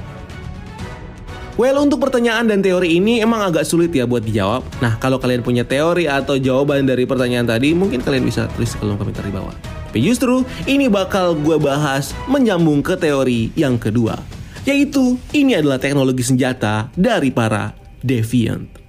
Well, 1.57 1.81
untuk 1.81 2.05
pertanyaan 2.05 2.53
dan 2.53 2.61
teori 2.61 3.01
ini 3.01 3.25
emang 3.25 3.41
agak 3.41 3.65
sulit 3.65 3.89
ya 3.97 4.05
buat 4.05 4.21
dijawab. 4.21 4.85
Nah, 4.85 5.01
kalau 5.01 5.17
kalian 5.17 5.41
punya 5.41 5.65
teori 5.65 6.05
atau 6.05 6.37
jawaban 6.37 6.85
dari 6.85 7.09
pertanyaan 7.09 7.49
tadi, 7.49 7.73
mungkin 7.73 8.05
kalian 8.05 8.29
bisa 8.29 8.45
tulis 8.53 8.77
kolom 8.77 9.01
komentar 9.01 9.25
di 9.25 9.33
bawah. 9.33 9.57
Tapi 9.89 10.05
justru, 10.05 10.45
ini 10.69 10.93
bakal 10.93 11.33
gue 11.41 11.57
bahas 11.57 12.13
menyambung 12.29 12.85
ke 12.85 13.01
teori 13.01 13.49
yang 13.57 13.81
kedua. 13.81 14.21
Yaitu, 14.69 15.17
ini 15.33 15.57
adalah 15.57 15.81
teknologi 15.81 16.21
senjata 16.21 16.93
dari 16.93 17.33
para 17.33 17.73
Deviant. 18.05 18.82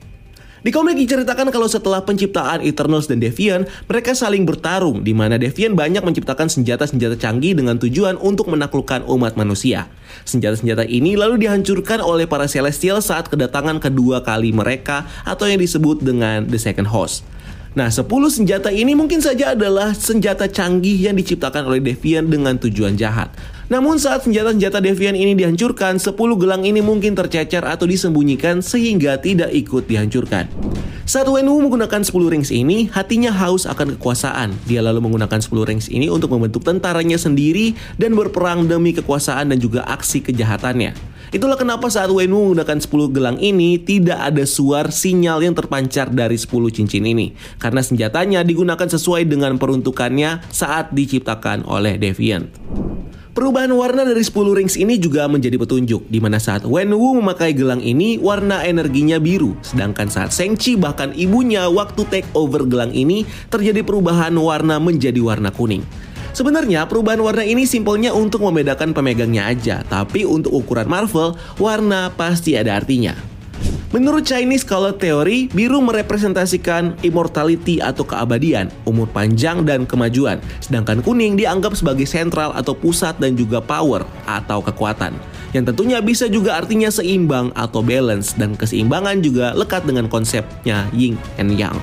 Di 0.63 0.71
komik 0.71 0.95
diceritakan 0.95 1.51
kalau 1.51 1.67
setelah 1.67 2.07
penciptaan 2.07 2.63
Eternals 2.63 3.11
dan 3.11 3.19
Deviant, 3.19 3.67
mereka 3.91 4.15
saling 4.15 4.47
bertarung 4.47 5.03
di 5.03 5.11
mana 5.11 5.35
Deviant 5.35 5.75
banyak 5.75 5.99
menciptakan 5.99 6.47
senjata-senjata 6.47 7.19
canggih 7.19 7.51
dengan 7.51 7.75
tujuan 7.75 8.15
untuk 8.15 8.47
menaklukkan 8.47 9.03
umat 9.03 9.35
manusia. 9.35 9.91
Senjata-senjata 10.23 10.87
ini 10.87 11.19
lalu 11.19 11.43
dihancurkan 11.43 11.99
oleh 11.99 12.31
para 12.31 12.47
Celestial 12.47 13.03
saat 13.03 13.27
kedatangan 13.27 13.83
kedua 13.83 14.23
kali 14.23 14.55
mereka 14.55 15.03
atau 15.27 15.51
yang 15.51 15.59
disebut 15.59 15.99
dengan 15.99 16.47
The 16.47 16.55
Second 16.55 16.87
Host. 16.87 17.27
Nah, 17.73 17.89
10 17.89 18.05
senjata 18.29 18.69
ini 18.69 18.93
mungkin 18.93 19.17
saja 19.17 19.57
adalah 19.57 19.97
senjata 19.97 20.45
canggih 20.45 21.09
yang 21.09 21.17
diciptakan 21.17 21.65
oleh 21.65 21.81
Deviant 21.81 22.29
dengan 22.29 22.53
tujuan 22.61 22.93
jahat. 22.93 23.33
Namun 23.65 23.97
saat 23.97 24.21
senjata-senjata 24.29 24.77
Deviant 24.77 25.17
ini 25.17 25.33
dihancurkan, 25.33 25.97
10 25.97 26.13
gelang 26.37 26.61
ini 26.61 26.85
mungkin 26.85 27.17
tercecer 27.17 27.65
atau 27.65 27.89
disembunyikan 27.89 28.61
sehingga 28.61 29.17
tidak 29.17 29.49
ikut 29.49 29.89
dihancurkan. 29.89 30.45
Saat 31.09 31.25
Wenwu 31.25 31.65
menggunakan 31.65 32.05
10 32.05 32.13
rings 32.29 32.53
ini, 32.53 32.93
hatinya 32.93 33.33
haus 33.33 33.65
akan 33.65 33.97
kekuasaan. 33.97 34.53
Dia 34.69 34.85
lalu 34.85 35.09
menggunakan 35.09 35.41
10 35.41 35.65
rings 35.65 35.89
ini 35.89 36.13
untuk 36.13 36.29
membentuk 36.29 36.61
tentaranya 36.61 37.17
sendiri 37.17 37.73
dan 37.97 38.13
berperang 38.13 38.69
demi 38.69 38.93
kekuasaan 38.93 39.49
dan 39.49 39.57
juga 39.57 39.81
aksi 39.89 40.21
kejahatannya. 40.21 41.12
Itulah 41.33 41.57
kenapa 41.57 41.89
saat 41.89 42.13
Wenwu 42.13 42.53
menggunakan 42.53 42.77
10 42.77 43.09
gelang 43.09 43.41
ini 43.41 43.81
tidak 43.81 44.21
ada 44.21 44.45
suar 44.45 44.93
sinyal 44.93 45.41
yang 45.41 45.57
terpancar 45.57 46.13
dari 46.13 46.37
10 46.37 46.69
cincin 46.69 47.09
ini. 47.09 47.33
Karena 47.57 47.81
senjatanya 47.81 48.45
digunakan 48.45 48.85
sesuai 48.85 49.25
dengan 49.25 49.57
peruntukannya 49.57 50.45
saat 50.53 50.93
diciptakan 50.93 51.65
oleh 51.65 51.97
Deviant. 51.97 52.53
Perubahan 53.33 53.73
warna 53.73 54.05
dari 54.05 54.21
10 54.21 54.29
rings 54.61 54.77
ini 54.77 55.01
juga 55.01 55.25
menjadi 55.25 55.57
petunjuk 55.57 56.05
di 56.05 56.21
mana 56.21 56.37
saat 56.37 56.69
Wenwu 56.69 57.17
memakai 57.17 57.57
gelang 57.57 57.81
ini 57.81 58.21
warna 58.21 58.61
energinya 58.61 59.17
biru 59.17 59.57
sedangkan 59.65 60.13
saat 60.13 60.29
Sengchi 60.29 60.77
bahkan 60.77 61.17
ibunya 61.17 61.65
waktu 61.65 62.05
take 62.13 62.29
over 62.37 62.61
gelang 62.69 62.93
ini 62.93 63.25
terjadi 63.49 63.81
perubahan 63.81 64.37
warna 64.37 64.77
menjadi 64.77 65.17
warna 65.17 65.49
kuning. 65.49 65.81
Sebenarnya 66.33 66.89
perubahan 66.89 67.21
warna 67.21 67.45
ini 67.45 67.69
simpelnya 67.69 68.09
untuk 68.09 68.41
membedakan 68.41 68.89
pemegangnya 68.89 69.53
aja, 69.53 69.85
tapi 69.85 70.25
untuk 70.25 70.49
ukuran 70.49 70.89
Marvel, 70.89 71.37
warna 71.61 72.09
pasti 72.09 72.57
ada 72.57 72.73
artinya. 72.73 73.13
Menurut 73.93 74.25
Chinese 74.25 74.65
Color 74.65 74.97
Theory, 74.97 75.53
biru 75.53 75.77
merepresentasikan 75.77 76.97
immortality 77.05 77.77
atau 77.77 78.01
keabadian, 78.01 78.73
umur 78.89 79.05
panjang 79.13 79.61
dan 79.61 79.85
kemajuan, 79.85 80.41
sedangkan 80.57 81.05
kuning 81.05 81.37
dianggap 81.37 81.77
sebagai 81.77 82.09
sentral 82.09 82.49
atau 82.57 82.73
pusat 82.73 83.13
dan 83.21 83.37
juga 83.37 83.61
power 83.61 84.01
atau 84.25 84.65
kekuatan. 84.65 85.13
Yang 85.53 85.69
tentunya 85.69 86.01
bisa 86.01 86.25
juga 86.25 86.57
artinya 86.57 86.89
seimbang 86.89 87.53
atau 87.53 87.85
balance 87.85 88.33
dan 88.33 88.57
keseimbangan 88.57 89.21
juga 89.21 89.53
lekat 89.53 89.85
dengan 89.85 90.09
konsepnya 90.09 90.89
yin 90.89 91.13
and 91.37 91.53
yang. 91.53 91.77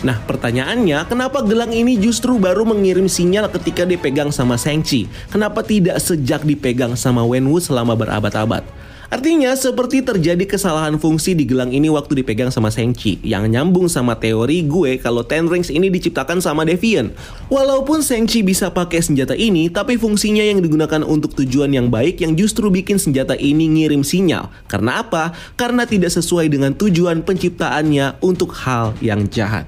Nah 0.00 0.16
pertanyaannya, 0.24 1.04
kenapa 1.12 1.44
gelang 1.44 1.76
ini 1.76 2.00
justru 2.00 2.40
baru 2.40 2.64
mengirim 2.64 3.04
sinyal 3.04 3.52
ketika 3.52 3.84
dipegang 3.84 4.32
sama 4.32 4.56
Sengchi? 4.56 5.04
Kenapa 5.28 5.60
tidak 5.60 6.00
sejak 6.00 6.40
dipegang 6.40 6.96
sama 6.96 7.20
Wenwu 7.20 7.60
selama 7.60 7.92
berabad-abad? 7.92 8.64
Artinya 9.10 9.50
seperti 9.58 10.06
terjadi 10.06 10.46
kesalahan 10.46 10.94
fungsi 10.94 11.34
di 11.34 11.42
gelang 11.42 11.74
ini 11.74 11.90
waktu 11.90 12.22
dipegang 12.22 12.54
sama 12.54 12.70
Sengchi 12.70 13.18
yang 13.26 13.50
nyambung 13.50 13.90
sama 13.90 14.14
teori 14.14 14.62
gue 14.62 15.02
kalau 15.02 15.26
Ten 15.26 15.50
Rings 15.50 15.66
ini 15.66 15.90
diciptakan 15.90 16.38
sama 16.38 16.62
Deviant. 16.62 17.10
Walaupun 17.50 18.06
Sengchi 18.06 18.46
bisa 18.46 18.70
pakai 18.70 19.02
senjata 19.02 19.34
ini, 19.34 19.66
tapi 19.66 19.98
fungsinya 19.98 20.46
yang 20.46 20.62
digunakan 20.62 21.02
untuk 21.02 21.34
tujuan 21.42 21.74
yang 21.74 21.90
baik 21.90 22.22
yang 22.22 22.38
justru 22.38 22.70
bikin 22.70 23.02
senjata 23.02 23.34
ini 23.34 23.66
ngirim 23.66 24.06
sinyal. 24.06 24.46
Karena 24.70 25.02
apa? 25.02 25.34
Karena 25.58 25.90
tidak 25.90 26.14
sesuai 26.14 26.46
dengan 26.46 26.70
tujuan 26.78 27.26
penciptaannya 27.26 28.22
untuk 28.22 28.54
hal 28.62 28.94
yang 29.02 29.26
jahat. 29.26 29.66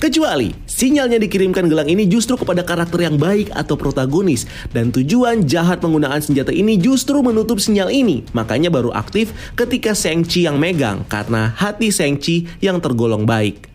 Kecuali 0.00 0.48
sinyalnya 0.64 1.20
dikirimkan 1.20 1.68
gelang 1.68 1.84
ini 1.84 2.08
justru 2.08 2.32
kepada 2.40 2.64
karakter 2.64 3.04
yang 3.04 3.20
baik 3.20 3.52
atau 3.52 3.76
protagonis 3.76 4.48
dan 4.72 4.88
tujuan 4.88 5.44
jahat 5.44 5.84
penggunaan 5.84 6.24
senjata 6.24 6.56
ini 6.56 6.80
justru 6.80 7.20
menutup 7.20 7.60
sinyal 7.60 7.92
ini. 7.92 8.24
Makanya 8.32 8.72
baru 8.72 8.96
aktif 8.96 9.28
ketika 9.60 9.92
Sengchi 9.92 10.48
yang 10.48 10.56
megang 10.56 11.04
karena 11.04 11.52
hati 11.52 11.92
Sengchi 11.92 12.48
yang 12.64 12.80
tergolong 12.80 13.28
baik. 13.28 13.69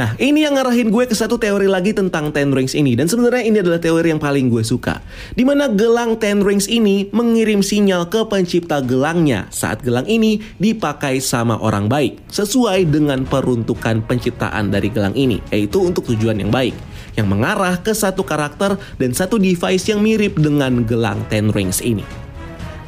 Nah, 0.00 0.16
ini 0.16 0.48
yang 0.48 0.56
ngarahin 0.56 0.88
gue 0.88 1.04
ke 1.04 1.12
satu 1.12 1.36
teori 1.36 1.68
lagi 1.68 1.92
tentang 1.92 2.32
Ten 2.32 2.56
Rings 2.56 2.72
ini. 2.72 2.96
Dan 2.96 3.04
sebenarnya 3.04 3.44
ini 3.44 3.60
adalah 3.60 3.76
teori 3.76 4.08
yang 4.08 4.16
paling 4.16 4.48
gue 4.48 4.64
suka. 4.64 5.04
Di 5.36 5.44
mana 5.44 5.68
gelang 5.68 6.16
Ten 6.16 6.40
Rings 6.40 6.64
ini 6.72 7.12
mengirim 7.12 7.60
sinyal 7.60 8.08
ke 8.08 8.24
pencipta 8.24 8.80
gelangnya 8.80 9.44
saat 9.52 9.84
gelang 9.84 10.08
ini 10.08 10.40
dipakai 10.56 11.20
sama 11.20 11.60
orang 11.60 11.92
baik. 11.92 12.16
Sesuai 12.32 12.88
dengan 12.88 13.28
peruntukan 13.28 14.00
penciptaan 14.08 14.72
dari 14.72 14.88
gelang 14.88 15.12
ini, 15.12 15.36
yaitu 15.52 15.84
untuk 15.84 16.08
tujuan 16.08 16.40
yang 16.40 16.48
baik. 16.48 16.72
Yang 17.20 17.28
mengarah 17.28 17.76
ke 17.76 17.92
satu 17.92 18.24
karakter 18.24 18.80
dan 18.96 19.12
satu 19.12 19.36
device 19.36 19.84
yang 19.84 20.00
mirip 20.00 20.32
dengan 20.40 20.80
gelang 20.80 21.20
Ten 21.28 21.52
Rings 21.52 21.84
ini. 21.84 22.29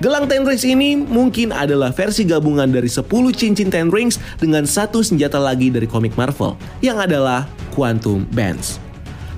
Gelang 0.03 0.27
Ten 0.27 0.43
Rings 0.43 0.67
ini 0.67 0.99
mungkin 0.99 1.55
adalah 1.55 1.95
versi 1.95 2.27
gabungan 2.27 2.67
dari 2.67 2.91
10 2.91 3.07
cincin 3.39 3.71
Ten 3.71 3.87
Rings 3.87 4.19
dengan 4.35 4.67
satu 4.67 4.99
senjata 4.99 5.39
lagi 5.39 5.71
dari 5.71 5.87
komik 5.87 6.19
Marvel, 6.19 6.59
yang 6.83 6.99
adalah 6.99 7.47
Quantum 7.71 8.27
Bands. 8.35 8.83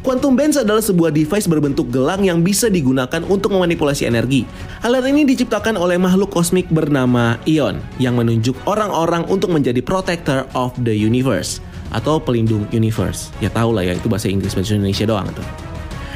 Quantum 0.00 0.32
Bands 0.32 0.56
adalah 0.56 0.80
sebuah 0.80 1.12
device 1.12 1.44
berbentuk 1.44 1.92
gelang 1.92 2.24
yang 2.24 2.40
bisa 2.40 2.72
digunakan 2.72 3.20
untuk 3.28 3.52
memanipulasi 3.52 4.08
energi. 4.08 4.48
Alat 4.80 5.04
ini 5.04 5.28
diciptakan 5.28 5.76
oleh 5.76 6.00
makhluk 6.00 6.32
kosmik 6.32 6.64
bernama 6.72 7.36
Ion, 7.44 7.76
yang 8.00 8.16
menunjuk 8.16 8.56
orang-orang 8.64 9.28
untuk 9.28 9.52
menjadi 9.52 9.84
protector 9.84 10.48
of 10.56 10.72
the 10.80 10.96
universe 10.96 11.60
atau 11.92 12.16
pelindung 12.16 12.64
universe. 12.72 13.28
Ya 13.44 13.52
tau 13.52 13.68
lah 13.68 13.84
ya 13.84 14.00
itu 14.00 14.08
bahasa 14.08 14.32
Inggris 14.32 14.56
bahasa 14.56 14.72
Indonesia 14.72 15.04
doang 15.04 15.28
tuh. 15.28 15.73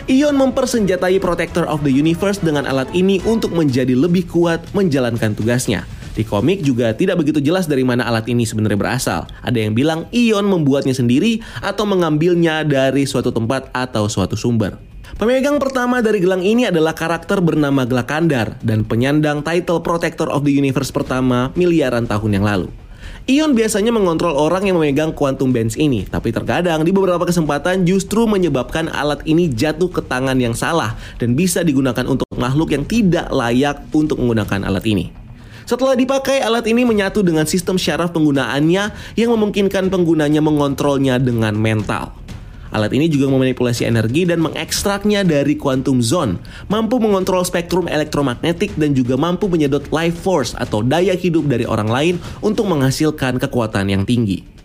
Ion 0.09 0.41
mempersenjatai 0.41 1.21
Protector 1.21 1.69
of 1.69 1.85
the 1.85 1.93
Universe 1.93 2.41
dengan 2.41 2.65
alat 2.65 2.89
ini 2.97 3.21
untuk 3.29 3.53
menjadi 3.53 3.93
lebih 3.93 4.25
kuat 4.25 4.65
menjalankan 4.73 5.37
tugasnya. 5.37 5.85
Di 6.17 6.25
komik 6.25 6.65
juga 6.65 6.97
tidak 6.97 7.21
begitu 7.21 7.45
jelas 7.45 7.69
dari 7.69 7.85
mana 7.85 8.09
alat 8.09 8.25
ini 8.25 8.49
sebenarnya 8.49 8.81
berasal. 8.81 9.29
Ada 9.45 9.69
yang 9.69 9.77
bilang 9.77 10.09
Ion 10.09 10.49
membuatnya 10.49 10.97
sendiri 10.97 11.45
atau 11.61 11.85
mengambilnya 11.85 12.65
dari 12.65 13.05
suatu 13.05 13.37
tempat 13.37 13.69
atau 13.77 14.09
suatu 14.09 14.33
sumber. 14.33 14.81
Pemegang 15.21 15.61
pertama 15.61 16.01
dari 16.01 16.25
gelang 16.25 16.41
ini 16.41 16.65
adalah 16.65 16.97
karakter 16.97 17.45
bernama 17.45 17.85
Glakandar 17.85 18.57
dan 18.65 18.89
penyandang 18.89 19.45
title 19.45 19.85
Protector 19.85 20.33
of 20.33 20.41
the 20.41 20.53
Universe 20.57 20.89
pertama 20.89 21.53
miliaran 21.53 22.09
tahun 22.09 22.41
yang 22.41 22.49
lalu. 22.49 22.73
Ion 23.29 23.53
biasanya 23.53 23.93
mengontrol 23.93 24.33
orang 24.41 24.65
yang 24.65 24.81
memegang 24.81 25.13
quantum 25.13 25.53
bands 25.53 25.77
ini, 25.77 26.09
tapi 26.09 26.33
terkadang 26.33 26.81
di 26.81 26.97
beberapa 26.97 27.29
kesempatan 27.29 27.85
justru 27.85 28.25
menyebabkan 28.25 28.89
alat 28.89 29.21
ini 29.29 29.53
jatuh 29.53 29.93
ke 29.93 30.01
tangan 30.01 30.41
yang 30.41 30.57
salah 30.57 30.97
dan 31.21 31.37
bisa 31.37 31.61
digunakan 31.61 32.09
untuk 32.09 32.25
makhluk 32.41 32.73
yang 32.73 32.89
tidak 32.89 33.29
layak 33.29 33.85
untuk 33.93 34.17
menggunakan 34.17 34.65
alat 34.65 34.81
ini. 34.89 35.13
Setelah 35.69 35.93
dipakai, 35.93 36.41
alat 36.41 36.73
ini 36.73 36.89
menyatu 36.89 37.21
dengan 37.21 37.45
sistem 37.45 37.77
syaraf 37.77 38.17
penggunaannya 38.17 38.97
yang 39.21 39.31
memungkinkan 39.37 39.93
penggunanya 39.93 40.41
mengontrolnya 40.41 41.21
dengan 41.21 41.53
mental. 41.53 42.17
Alat 42.69 42.93
ini 42.93 43.09
juga 43.09 43.33
memanipulasi 43.33 43.89
energi 43.89 44.29
dan 44.29 44.45
mengekstraknya 44.45 45.25
dari 45.25 45.57
quantum 45.57 46.05
zone, 46.05 46.37
mampu 46.69 47.01
mengontrol 47.01 47.41
spektrum 47.41 47.89
elektromagnetik 47.89 48.77
dan 48.77 48.93
juga 48.93 49.17
mampu 49.17 49.49
menyedot 49.49 49.89
life 49.89 50.21
force 50.21 50.53
atau 50.59 50.85
daya 50.85 51.17
hidup 51.17 51.49
dari 51.49 51.65
orang 51.65 51.89
lain 51.89 52.15
untuk 52.45 52.69
menghasilkan 52.69 53.41
kekuatan 53.41 53.89
yang 53.89 54.05
tinggi. 54.05 54.59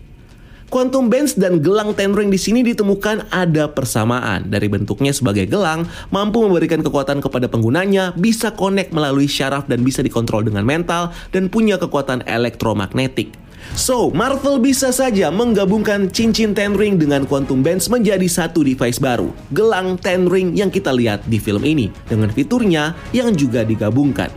Quantum 0.74 1.06
Bands 1.06 1.38
dan 1.38 1.62
gelang 1.62 1.94
Ten 1.94 2.18
Ring 2.18 2.34
di 2.34 2.40
sini 2.40 2.66
ditemukan 2.66 3.30
ada 3.30 3.70
persamaan. 3.70 4.50
Dari 4.50 4.66
bentuknya 4.66 5.14
sebagai 5.14 5.46
gelang, 5.46 5.86
mampu 6.10 6.42
memberikan 6.42 6.82
kekuatan 6.82 7.22
kepada 7.22 7.46
penggunanya, 7.46 8.10
bisa 8.18 8.50
connect 8.50 8.90
melalui 8.90 9.30
syaraf 9.30 9.70
dan 9.70 9.86
bisa 9.86 10.02
dikontrol 10.02 10.42
dengan 10.42 10.66
mental, 10.66 11.14
dan 11.30 11.46
punya 11.46 11.78
kekuatan 11.78 12.26
elektromagnetik. 12.26 13.43
So, 13.72 14.12
Marvel 14.12 14.60
bisa 14.60 14.92
saja 14.92 15.32
menggabungkan 15.32 16.12
cincin 16.12 16.52
Ten 16.52 16.76
Ring 16.76 17.00
dengan 17.00 17.24
Quantum 17.24 17.64
Bands 17.64 17.88
menjadi 17.88 18.28
satu 18.28 18.60
device 18.60 19.00
baru, 19.00 19.32
gelang 19.56 19.96
Ten 19.96 20.28
Ring 20.28 20.52
yang 20.52 20.68
kita 20.68 20.92
lihat 20.92 21.24
di 21.24 21.40
film 21.40 21.64
ini, 21.64 21.88
dengan 22.04 22.28
fiturnya 22.28 22.92
yang 23.16 23.32
juga 23.32 23.64
digabungkan. 23.64 24.30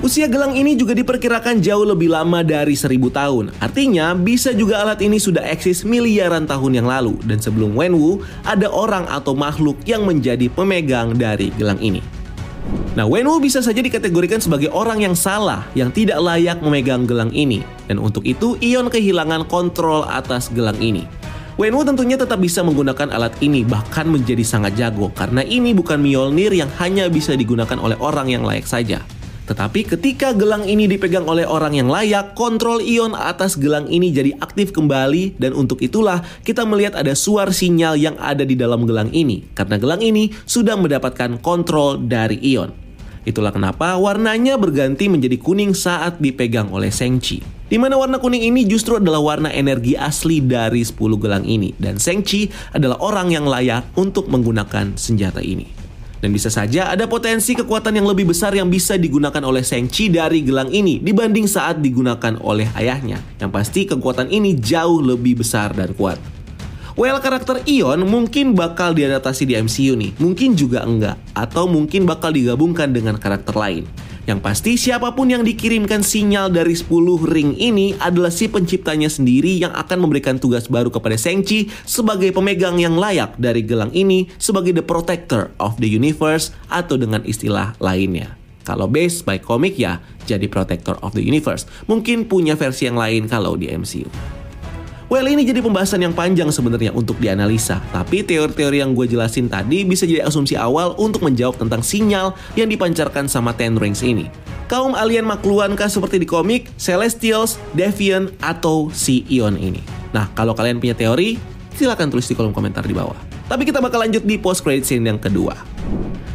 Usia 0.00 0.32
gelang 0.32 0.56
ini 0.56 0.80
juga 0.80 0.96
diperkirakan 0.96 1.60
jauh 1.60 1.84
lebih 1.84 2.08
lama 2.08 2.40
dari 2.40 2.72
seribu 2.72 3.12
tahun. 3.12 3.52
Artinya, 3.60 4.16
bisa 4.16 4.56
juga 4.56 4.80
alat 4.80 5.04
ini 5.04 5.20
sudah 5.20 5.44
eksis 5.44 5.84
miliaran 5.84 6.48
tahun 6.48 6.80
yang 6.80 6.88
lalu. 6.88 7.20
Dan 7.28 7.36
sebelum 7.36 7.76
Wenwu, 7.76 8.24
ada 8.48 8.72
orang 8.72 9.04
atau 9.12 9.36
makhluk 9.36 9.76
yang 9.84 10.08
menjadi 10.08 10.48
pemegang 10.48 11.12
dari 11.20 11.52
gelang 11.60 11.76
ini. 11.84 12.19
Nah, 12.98 13.06
Wenwu 13.06 13.38
bisa 13.38 13.62
saja 13.62 13.78
dikategorikan 13.78 14.42
sebagai 14.42 14.66
orang 14.74 14.98
yang 15.00 15.14
salah, 15.14 15.62
yang 15.78 15.94
tidak 15.94 16.18
layak 16.18 16.58
memegang 16.58 17.06
gelang 17.06 17.30
ini. 17.30 17.62
Dan 17.86 18.02
untuk 18.02 18.26
itu, 18.26 18.58
Ion 18.58 18.90
kehilangan 18.90 19.46
kontrol 19.46 20.02
atas 20.06 20.50
gelang 20.50 20.78
ini. 20.82 21.06
Wenwu 21.60 21.84
tentunya 21.84 22.16
tetap 22.16 22.40
bisa 22.40 22.64
menggunakan 22.64 23.12
alat 23.12 23.36
ini, 23.44 23.62
bahkan 23.62 24.08
menjadi 24.08 24.40
sangat 24.40 24.80
jago, 24.80 25.12
karena 25.12 25.44
ini 25.44 25.76
bukan 25.76 26.00
Mjolnir 26.00 26.56
yang 26.56 26.72
hanya 26.80 27.06
bisa 27.12 27.36
digunakan 27.36 27.76
oleh 27.76 28.00
orang 28.00 28.32
yang 28.32 28.42
layak 28.42 28.64
saja. 28.64 29.04
Tetapi 29.50 29.82
ketika 29.82 30.30
gelang 30.30 30.62
ini 30.62 30.86
dipegang 30.86 31.26
oleh 31.26 31.42
orang 31.42 31.74
yang 31.74 31.90
layak, 31.90 32.38
kontrol 32.38 32.78
ion 32.78 33.18
atas 33.18 33.58
gelang 33.58 33.90
ini 33.90 34.14
jadi 34.14 34.38
aktif 34.38 34.70
kembali 34.70 35.42
dan 35.42 35.58
untuk 35.58 35.82
itulah 35.82 36.22
kita 36.46 36.62
melihat 36.62 36.94
ada 36.94 37.18
suar 37.18 37.50
sinyal 37.50 37.98
yang 37.98 38.14
ada 38.22 38.46
di 38.46 38.54
dalam 38.54 38.86
gelang 38.86 39.10
ini 39.10 39.42
karena 39.58 39.74
gelang 39.74 40.06
ini 40.06 40.30
sudah 40.46 40.78
mendapatkan 40.78 41.42
kontrol 41.42 41.98
dari 41.98 42.38
ion. 42.54 42.70
Itulah 43.26 43.50
kenapa 43.50 43.98
warnanya 43.98 44.54
berganti 44.54 45.10
menjadi 45.10 45.34
kuning 45.42 45.74
saat 45.74 46.22
dipegang 46.22 46.70
oleh 46.70 46.94
Sengchi. 46.94 47.42
Di 47.42 47.74
mana 47.74 47.98
warna 47.98 48.22
kuning 48.22 48.54
ini 48.54 48.62
justru 48.70 49.02
adalah 49.02 49.18
warna 49.18 49.50
energi 49.50 49.98
asli 49.98 50.38
dari 50.38 50.86
10 50.86 50.94
gelang 51.18 51.42
ini 51.42 51.74
dan 51.74 51.98
Sengchi 51.98 52.46
adalah 52.70 53.02
orang 53.02 53.34
yang 53.34 53.50
layak 53.50 53.82
untuk 53.98 54.30
menggunakan 54.30 54.94
senjata 54.94 55.42
ini. 55.42 55.79
Dan 56.20 56.36
bisa 56.36 56.52
saja 56.52 56.92
ada 56.92 57.08
potensi 57.08 57.56
kekuatan 57.56 57.96
yang 57.96 58.04
lebih 58.04 58.28
besar 58.28 58.52
yang 58.52 58.68
bisa 58.68 59.00
digunakan 59.00 59.40
oleh 59.40 59.64
Sengchi 59.64 60.12
dari 60.12 60.44
gelang 60.44 60.68
ini 60.68 61.00
dibanding 61.00 61.48
saat 61.48 61.80
digunakan 61.80 62.36
oleh 62.44 62.68
ayahnya. 62.76 63.24
Yang 63.40 63.50
pasti 63.50 63.80
kekuatan 63.88 64.28
ini 64.28 64.52
jauh 64.60 65.00
lebih 65.00 65.40
besar 65.40 65.72
dan 65.72 65.96
kuat. 65.96 66.20
Well, 67.00 67.16
karakter 67.24 67.64
Ion 67.64 68.04
mungkin 68.04 68.52
bakal 68.52 68.92
diadaptasi 68.92 69.48
di 69.48 69.56
MCU 69.56 69.96
nih, 69.96 70.12
mungkin 70.20 70.52
juga 70.52 70.84
enggak, 70.84 71.16
atau 71.32 71.64
mungkin 71.64 72.04
bakal 72.04 72.28
digabungkan 72.28 72.92
dengan 72.92 73.16
karakter 73.16 73.56
lain. 73.56 73.88
Yang 74.28 74.40
pasti 74.44 74.72
siapa 74.76 75.16
pun 75.16 75.32
yang 75.32 75.40
dikirimkan 75.40 76.04
sinyal 76.04 76.52
dari 76.52 76.76
10 76.76 76.92
ring 77.24 77.56
ini 77.56 77.96
adalah 77.96 78.28
si 78.28 78.52
penciptanya 78.52 79.08
sendiri 79.08 79.56
yang 79.56 79.72
akan 79.72 80.04
memberikan 80.04 80.36
tugas 80.36 80.68
baru 80.68 80.92
kepada 80.92 81.16
Sengchi 81.16 81.72
sebagai 81.88 82.28
pemegang 82.36 82.76
yang 82.76 83.00
layak 83.00 83.40
dari 83.40 83.64
gelang 83.64 83.88
ini 83.96 84.28
sebagai 84.36 84.76
the 84.76 84.84
protector 84.84 85.48
of 85.56 85.80
the 85.80 85.88
universe 85.88 86.52
atau 86.68 87.00
dengan 87.00 87.24
istilah 87.24 87.72
lainnya. 87.80 88.36
Kalau 88.60 88.86
base 88.86 89.24
by 89.24 89.40
comic 89.40 89.80
ya 89.80 90.04
jadi 90.28 90.44
protector 90.46 91.00
of 91.00 91.16
the 91.16 91.24
universe. 91.24 91.64
Mungkin 91.88 92.28
punya 92.28 92.54
versi 92.60 92.86
yang 92.86 93.00
lain 93.00 93.24
kalau 93.24 93.56
di 93.56 93.72
MCU. 93.72 94.39
Well 95.10 95.26
ini 95.26 95.42
jadi 95.42 95.58
pembahasan 95.58 96.06
yang 96.06 96.14
panjang 96.14 96.54
sebenarnya 96.54 96.94
untuk 96.94 97.18
dianalisa, 97.18 97.82
tapi 97.90 98.22
teori-teori 98.22 98.78
yang 98.78 98.94
gue 98.94 99.10
jelasin 99.10 99.50
tadi 99.50 99.82
bisa 99.82 100.06
jadi 100.06 100.22
asumsi 100.22 100.54
awal 100.54 100.94
untuk 101.02 101.26
menjawab 101.26 101.58
tentang 101.58 101.82
sinyal 101.82 102.30
yang 102.54 102.70
dipancarkan 102.70 103.26
sama 103.26 103.50
Ten 103.50 103.74
Rings 103.74 104.06
ini. 104.06 104.30
Kaum 104.70 104.94
alien 104.94 105.26
makluankah 105.26 105.90
seperti 105.90 106.22
di 106.22 106.30
komik, 106.30 106.70
Celestials, 106.78 107.58
Deviant, 107.74 108.30
atau 108.38 108.86
si 108.94 109.26
Ion 109.26 109.58
ini? 109.58 109.82
Nah, 110.14 110.30
kalau 110.30 110.54
kalian 110.54 110.78
punya 110.78 110.94
teori, 110.94 111.42
silahkan 111.74 112.06
tulis 112.06 112.30
di 112.30 112.38
kolom 112.38 112.54
komentar 112.54 112.86
di 112.86 112.94
bawah. 112.94 113.18
Tapi 113.50 113.66
kita 113.66 113.82
bakal 113.82 114.06
lanjut 114.06 114.22
di 114.22 114.38
post 114.38 114.62
credit 114.62 114.86
scene 114.86 115.02
yang 115.02 115.18
kedua. 115.18 115.58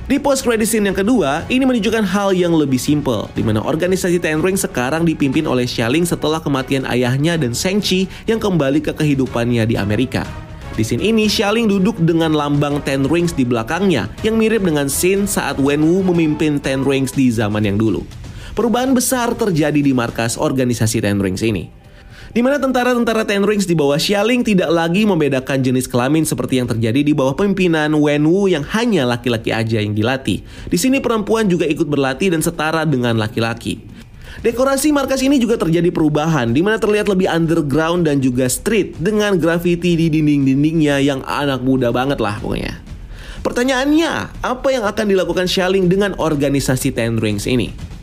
Di 0.06 0.22
post 0.22 0.46
credit 0.46 0.70
scene 0.70 0.86
yang 0.86 0.94
kedua, 0.94 1.50
ini 1.50 1.66
menunjukkan 1.66 2.06
hal 2.06 2.30
yang 2.38 2.54
lebih 2.54 2.78
simple, 2.78 3.26
di 3.34 3.42
mana 3.42 3.58
organisasi 3.66 4.22
Ten 4.22 4.38
Ring 4.38 4.54
sekarang 4.54 5.02
dipimpin 5.02 5.50
oleh 5.50 5.66
Xialing 5.66 6.06
setelah 6.06 6.38
kematian 6.38 6.86
ayahnya 6.86 7.42
dan 7.42 7.58
Shang 7.58 7.82
Chi 7.82 8.06
yang 8.30 8.38
kembali 8.38 8.86
ke 8.86 8.94
kehidupannya 8.94 9.66
di 9.66 9.74
Amerika. 9.74 10.22
Di 10.78 10.86
scene 10.86 11.02
ini, 11.02 11.26
Xialing 11.26 11.66
duduk 11.66 11.98
dengan 11.98 12.38
lambang 12.38 12.86
Ten 12.86 13.10
Rings 13.10 13.34
di 13.34 13.50
belakangnya, 13.50 14.06
yang 14.22 14.38
mirip 14.38 14.62
dengan 14.62 14.86
scene 14.86 15.26
saat 15.26 15.58
Wenwu 15.58 16.06
memimpin 16.06 16.62
Ten 16.62 16.86
Rings 16.86 17.10
di 17.10 17.34
zaman 17.34 17.66
yang 17.66 17.82
dulu. 17.82 18.06
Perubahan 18.54 18.94
besar 18.94 19.34
terjadi 19.34 19.82
di 19.82 19.90
markas 19.90 20.38
organisasi 20.38 21.02
Ten 21.02 21.18
Rings 21.18 21.42
ini 21.42 21.85
di 22.36 22.44
mana 22.44 22.60
tentara-tentara 22.60 23.24
Ten 23.24 23.48
Rings 23.48 23.64
di 23.64 23.74
bawah 23.74 23.96
Xialing 23.96 24.44
tidak 24.44 24.68
lagi 24.68 25.08
membedakan 25.08 25.64
jenis 25.64 25.88
kelamin 25.88 26.28
seperti 26.28 26.60
yang 26.60 26.68
terjadi 26.68 27.00
di 27.00 27.16
bawah 27.16 27.32
pimpinan 27.32 27.96
Wen 27.96 28.28
Wu 28.28 28.52
yang 28.52 28.68
hanya 28.76 29.08
laki-laki 29.08 29.56
aja 29.56 29.80
yang 29.80 29.96
dilatih. 29.96 30.44
Di 30.68 30.78
sini 30.78 31.00
perempuan 31.00 31.48
juga 31.48 31.64
ikut 31.64 31.88
berlatih 31.88 32.36
dan 32.36 32.44
setara 32.44 32.84
dengan 32.84 33.16
laki-laki. 33.16 33.80
Dekorasi 34.44 34.92
markas 34.92 35.24
ini 35.24 35.40
juga 35.40 35.56
terjadi 35.56 35.90
perubahan 35.96 36.52
di 36.52 36.60
mana 36.60 36.76
terlihat 36.76 37.08
lebih 37.08 37.32
underground 37.32 38.04
dan 38.04 38.20
juga 38.20 38.52
street 38.52 39.00
dengan 39.00 39.40
graffiti 39.40 39.96
di 39.96 40.12
dinding-dindingnya 40.12 41.00
yang 41.00 41.24
anak 41.24 41.64
muda 41.64 41.96
banget 41.96 42.20
lah 42.20 42.36
pokoknya. 42.44 42.84
Pertanyaannya, 43.46 44.42
apa 44.42 44.68
yang 44.74 44.84
akan 44.84 45.06
dilakukan 45.06 45.46
Xialing 45.48 45.88
dengan 45.88 46.18
organisasi 46.20 46.92
Ten 46.92 47.22
Rings 47.22 47.48
ini? 47.48 47.95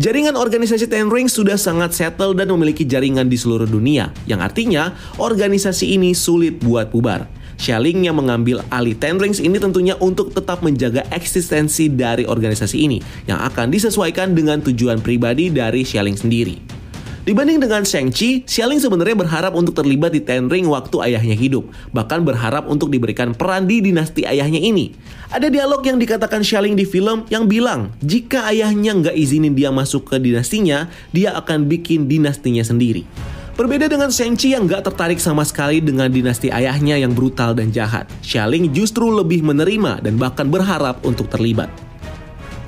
Jaringan 0.00 0.32
organisasi 0.32 0.88
Ten 0.88 1.12
Rings 1.12 1.36
sudah 1.36 1.60
sangat 1.60 1.92
settle 1.92 2.32
dan 2.32 2.48
memiliki 2.48 2.88
jaringan 2.88 3.28
di 3.28 3.36
seluruh 3.36 3.68
dunia, 3.68 4.08
yang 4.24 4.40
artinya 4.40 4.96
organisasi 5.20 5.92
ini 5.92 6.16
sulit 6.16 6.56
buat 6.56 6.88
bubar. 6.88 7.28
Shelling 7.60 8.08
yang 8.08 8.16
mengambil 8.16 8.64
alih 8.72 8.96
Ten 8.96 9.20
Rings 9.20 9.44
ini 9.44 9.60
tentunya 9.60 9.92
untuk 10.00 10.32
tetap 10.32 10.64
menjaga 10.64 11.04
eksistensi 11.12 11.92
dari 11.92 12.24
organisasi 12.24 12.80
ini, 12.80 12.96
yang 13.28 13.44
akan 13.44 13.68
disesuaikan 13.68 14.32
dengan 14.32 14.64
tujuan 14.64 15.04
pribadi 15.04 15.52
dari 15.52 15.84
Shelling 15.84 16.16
sendiri. 16.16 16.79
Dibanding 17.20 17.60
dengan 17.60 17.84
Shang-Chi, 17.84 18.48
Xialing 18.48 18.80
sebenarnya 18.80 19.12
berharap 19.12 19.52
untuk 19.52 19.76
terlibat 19.76 20.16
di 20.16 20.24
Ten 20.24 20.48
Ring 20.48 20.64
waktu 20.64 21.04
ayahnya 21.04 21.36
hidup, 21.36 21.68
bahkan 21.92 22.24
berharap 22.24 22.64
untuk 22.64 22.88
diberikan 22.88 23.36
peran 23.36 23.68
di 23.68 23.84
dinasti 23.84 24.24
ayahnya 24.24 24.56
ini. 24.56 24.96
Ada 25.28 25.52
dialog 25.52 25.84
yang 25.84 26.00
dikatakan 26.00 26.40
Xialing 26.40 26.80
di 26.80 26.88
film 26.88 27.28
yang 27.28 27.44
bilang, 27.44 27.92
jika 28.00 28.48
ayahnya 28.48 28.96
nggak 28.96 29.16
izinin 29.20 29.52
dia 29.52 29.68
masuk 29.68 30.08
ke 30.08 30.16
dinastinya, 30.16 30.88
dia 31.12 31.36
akan 31.36 31.68
bikin 31.68 32.08
dinastinya 32.08 32.64
sendiri. 32.64 33.04
Berbeda 33.52 33.92
dengan 33.92 34.08
Shang-Chi 34.08 34.56
yang 34.56 34.64
gak 34.64 34.88
tertarik 34.88 35.20
sama 35.20 35.44
sekali 35.44 35.84
dengan 35.84 36.08
dinasti 36.08 36.48
ayahnya 36.48 36.96
yang 36.96 37.12
brutal 37.12 37.52
dan 37.52 37.68
jahat, 37.68 38.08
Xialing 38.24 38.72
justru 38.72 39.12
lebih 39.12 39.44
menerima 39.44 40.00
dan 40.00 40.16
bahkan 40.16 40.48
berharap 40.48 41.04
untuk 41.04 41.28
terlibat. 41.28 41.68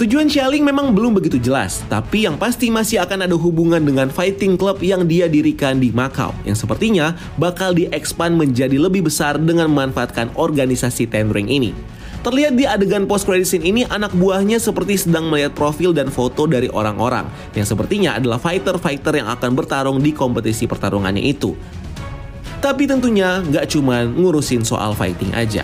Tujuan 0.02 0.26
Xialing 0.26 0.66
memang 0.66 0.90
belum 0.98 1.14
begitu 1.14 1.38
jelas, 1.38 1.86
tapi 1.86 2.26
yang 2.26 2.34
pasti 2.34 2.74
masih 2.74 3.06
akan 3.06 3.22
ada 3.22 3.38
hubungan 3.38 3.78
dengan 3.78 4.10
fighting 4.10 4.58
club 4.58 4.82
yang 4.82 5.06
dia 5.06 5.30
dirikan 5.30 5.78
di 5.78 5.94
Macau, 5.94 6.34
yang 6.42 6.58
sepertinya 6.58 7.14
bakal 7.38 7.70
diekspan 7.70 8.34
menjadi 8.34 8.82
lebih 8.82 9.06
besar 9.06 9.38
dengan 9.38 9.70
memanfaatkan 9.70 10.34
organisasi 10.34 11.06
Ten 11.06 11.30
Ring 11.30 11.46
ini. 11.46 11.70
Terlihat 12.26 12.58
di 12.58 12.66
adegan 12.66 13.06
post 13.06 13.30
credit 13.30 13.46
scene 13.46 13.62
ini 13.62 13.86
anak 13.86 14.10
buahnya 14.18 14.58
seperti 14.58 15.06
sedang 15.06 15.30
melihat 15.30 15.54
profil 15.54 15.94
dan 15.94 16.10
foto 16.10 16.50
dari 16.50 16.66
orang-orang 16.66 17.30
yang 17.54 17.62
sepertinya 17.62 18.18
adalah 18.18 18.42
fighter-fighter 18.42 19.22
yang 19.22 19.30
akan 19.30 19.54
bertarung 19.54 20.02
di 20.02 20.10
kompetisi 20.10 20.66
pertarungannya 20.66 21.22
itu. 21.22 21.54
Tapi 22.58 22.90
tentunya 22.90 23.38
nggak 23.38 23.70
cuma 23.70 24.02
ngurusin 24.02 24.66
soal 24.66 24.98
fighting 24.98 25.30
aja. 25.30 25.62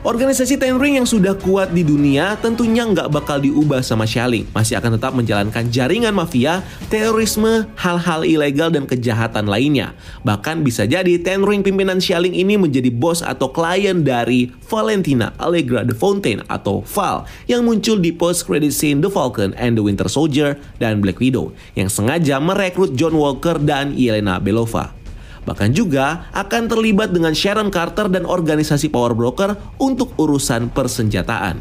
Organisasi 0.00 0.56
Ten 0.56 0.80
Ring 0.80 0.96
yang 0.96 1.04
sudah 1.04 1.36
kuat 1.36 1.76
di 1.76 1.84
dunia 1.84 2.32
tentunya 2.40 2.88
nggak 2.88 3.12
bakal 3.12 3.36
diubah 3.36 3.84
sama 3.84 4.08
Shaling. 4.08 4.48
Masih 4.56 4.80
akan 4.80 4.96
tetap 4.96 5.12
menjalankan 5.12 5.68
jaringan 5.68 6.16
mafia, 6.16 6.64
terorisme, 6.88 7.68
hal-hal 7.76 8.24
ilegal 8.24 8.72
dan 8.72 8.88
kejahatan 8.88 9.44
lainnya. 9.44 9.92
Bahkan 10.24 10.64
bisa 10.64 10.88
jadi 10.88 11.20
Ten 11.20 11.44
Ring 11.44 11.60
pimpinan 11.60 12.00
Shaling 12.00 12.32
ini 12.32 12.56
menjadi 12.56 12.88
bos 12.88 13.20
atau 13.20 13.52
klien 13.52 14.00
dari 14.00 14.48
Valentina 14.72 15.36
Allegra 15.36 15.84
de 15.84 15.92
Fontaine 15.92 16.48
atau 16.48 16.80
Val 16.80 17.28
yang 17.44 17.68
muncul 17.68 18.00
di 18.00 18.08
post-credit 18.08 18.72
scene 18.72 19.04
The 19.04 19.12
Falcon 19.12 19.52
and 19.60 19.76
the 19.76 19.84
Winter 19.84 20.08
Soldier 20.08 20.56
dan 20.80 21.04
Black 21.04 21.20
Widow 21.20 21.52
yang 21.76 21.92
sengaja 21.92 22.40
merekrut 22.40 22.96
John 22.96 23.20
Walker 23.20 23.60
dan 23.60 23.92
Yelena 23.92 24.40
Belova. 24.40 24.99
Bahkan 25.48 25.72
juga 25.72 26.28
akan 26.36 26.68
terlibat 26.68 27.10
dengan 27.10 27.32
Sharon 27.32 27.72
Carter 27.72 28.12
dan 28.12 28.28
organisasi 28.28 28.92
Power 28.92 29.16
Broker 29.16 29.56
untuk 29.80 30.12
urusan 30.20 30.68
persenjataan. 30.72 31.60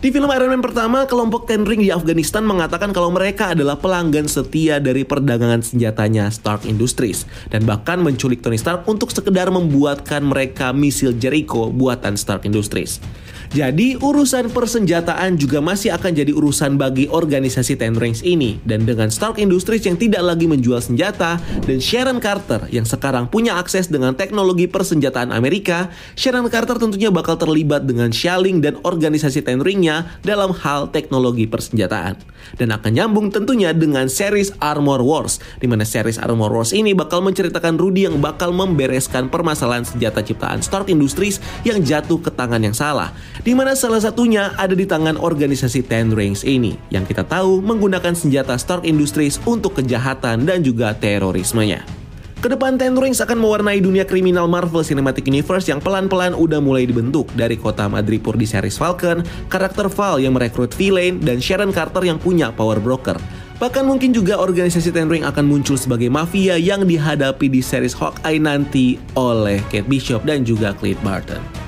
Di 0.00 0.08
film 0.08 0.32
Iron 0.32 0.48
Man 0.48 0.64
pertama, 0.64 1.04
kelompok 1.04 1.44
Ten 1.44 1.68
Ring 1.68 1.84
di 1.84 1.92
Afghanistan 1.92 2.40
mengatakan 2.40 2.88
kalau 2.96 3.12
mereka 3.12 3.52
adalah 3.52 3.76
pelanggan 3.76 4.24
setia 4.32 4.80
dari 4.80 5.04
perdagangan 5.04 5.60
senjatanya 5.60 6.32
Stark 6.32 6.64
Industries 6.64 7.28
dan 7.52 7.68
bahkan 7.68 8.00
menculik 8.00 8.40
Tony 8.40 8.56
Stark 8.56 8.88
untuk 8.88 9.12
sekedar 9.12 9.52
membuatkan 9.52 10.24
mereka 10.24 10.72
misil 10.72 11.12
Jericho 11.20 11.68
buatan 11.68 12.16
Stark 12.16 12.48
Industries. 12.48 12.96
Jadi 13.50 13.98
urusan 13.98 14.46
persenjataan 14.54 15.34
juga 15.34 15.58
masih 15.58 15.90
akan 15.90 16.14
jadi 16.14 16.30
urusan 16.30 16.78
bagi 16.78 17.10
organisasi 17.10 17.74
Ten 17.74 17.98
Rings 17.98 18.22
ini 18.22 18.62
dan 18.62 18.86
dengan 18.86 19.10
Stark 19.10 19.42
Industries 19.42 19.82
yang 19.90 19.98
tidak 19.98 20.22
lagi 20.22 20.46
menjual 20.46 20.78
senjata 20.78 21.42
dan 21.66 21.82
Sharon 21.82 22.22
Carter 22.22 22.70
yang 22.70 22.86
sekarang 22.86 23.26
punya 23.26 23.58
akses 23.58 23.90
dengan 23.90 24.14
teknologi 24.14 24.70
persenjataan 24.70 25.34
Amerika, 25.34 25.90
Sharon 26.14 26.46
Carter 26.46 26.78
tentunya 26.78 27.10
bakal 27.10 27.42
terlibat 27.42 27.90
dengan 27.90 28.14
Shelling 28.14 28.62
dan 28.62 28.78
organisasi 28.86 29.42
Ten 29.42 29.66
Ringnya 29.66 30.06
dalam 30.22 30.54
hal 30.54 30.94
teknologi 30.94 31.50
persenjataan. 31.50 32.22
Dan 32.54 32.70
akan 32.70 32.92
nyambung 32.94 33.34
tentunya 33.34 33.74
dengan 33.74 34.06
series 34.06 34.54
Armor 34.62 35.02
Wars, 35.02 35.42
di 35.58 35.66
mana 35.66 35.82
series 35.82 36.22
Armor 36.22 36.54
Wars 36.54 36.70
ini 36.70 36.94
bakal 36.94 37.18
menceritakan 37.18 37.76
Rudy 37.76 38.06
yang 38.06 38.22
bakal 38.22 38.54
membereskan 38.54 39.26
permasalahan 39.26 39.82
senjata 39.82 40.22
ciptaan 40.22 40.62
Stark 40.62 40.86
Industries 40.86 41.42
yang 41.66 41.82
jatuh 41.82 42.22
ke 42.22 42.30
tangan 42.30 42.62
yang 42.62 42.78
salah 42.78 43.10
di 43.40 43.56
mana 43.56 43.72
salah 43.72 44.00
satunya 44.00 44.52
ada 44.60 44.76
di 44.76 44.84
tangan 44.84 45.16
organisasi 45.16 45.84
Ten 45.88 46.12
Rings 46.12 46.44
ini, 46.44 46.76
yang 46.92 47.08
kita 47.08 47.24
tahu 47.24 47.64
menggunakan 47.64 48.12
senjata 48.12 48.56
Stark 48.60 48.84
Industries 48.84 49.40
untuk 49.48 49.80
kejahatan 49.80 50.44
dan 50.44 50.60
juga 50.60 50.92
terorismenya. 50.92 51.82
Ke 52.40 52.48
depan 52.48 52.80
Ten 52.80 52.96
Rings 52.96 53.20
akan 53.20 53.36
mewarnai 53.36 53.84
dunia 53.84 54.08
kriminal 54.08 54.48
Marvel 54.48 54.80
Cinematic 54.80 55.28
Universe 55.28 55.68
yang 55.68 55.76
pelan-pelan 55.76 56.32
udah 56.32 56.56
mulai 56.56 56.88
dibentuk 56.88 57.28
dari 57.36 57.60
kota 57.60 57.84
Madripoor 57.84 58.40
di 58.40 58.48
series 58.48 58.80
Falcon, 58.80 59.20
karakter 59.52 59.92
Val 59.92 60.16
yang 60.16 60.32
merekrut 60.32 60.72
Villain, 60.72 61.20
dan 61.20 61.36
Sharon 61.36 61.68
Carter 61.68 62.00
yang 62.00 62.16
punya 62.16 62.48
Power 62.48 62.80
Broker. 62.80 63.20
Bahkan 63.60 63.84
mungkin 63.84 64.16
juga 64.16 64.40
organisasi 64.40 64.88
Ten 64.88 65.12
Ring 65.12 65.20
akan 65.20 65.44
muncul 65.44 65.76
sebagai 65.76 66.08
mafia 66.08 66.56
yang 66.56 66.88
dihadapi 66.88 67.52
di 67.52 67.60
series 67.60 67.92
Hawkeye 67.92 68.40
nanti 68.40 68.96
oleh 69.12 69.60
Kate 69.68 69.84
Bishop 69.84 70.24
dan 70.24 70.40
juga 70.40 70.72
Clint 70.72 70.96
Barton. 71.04 71.59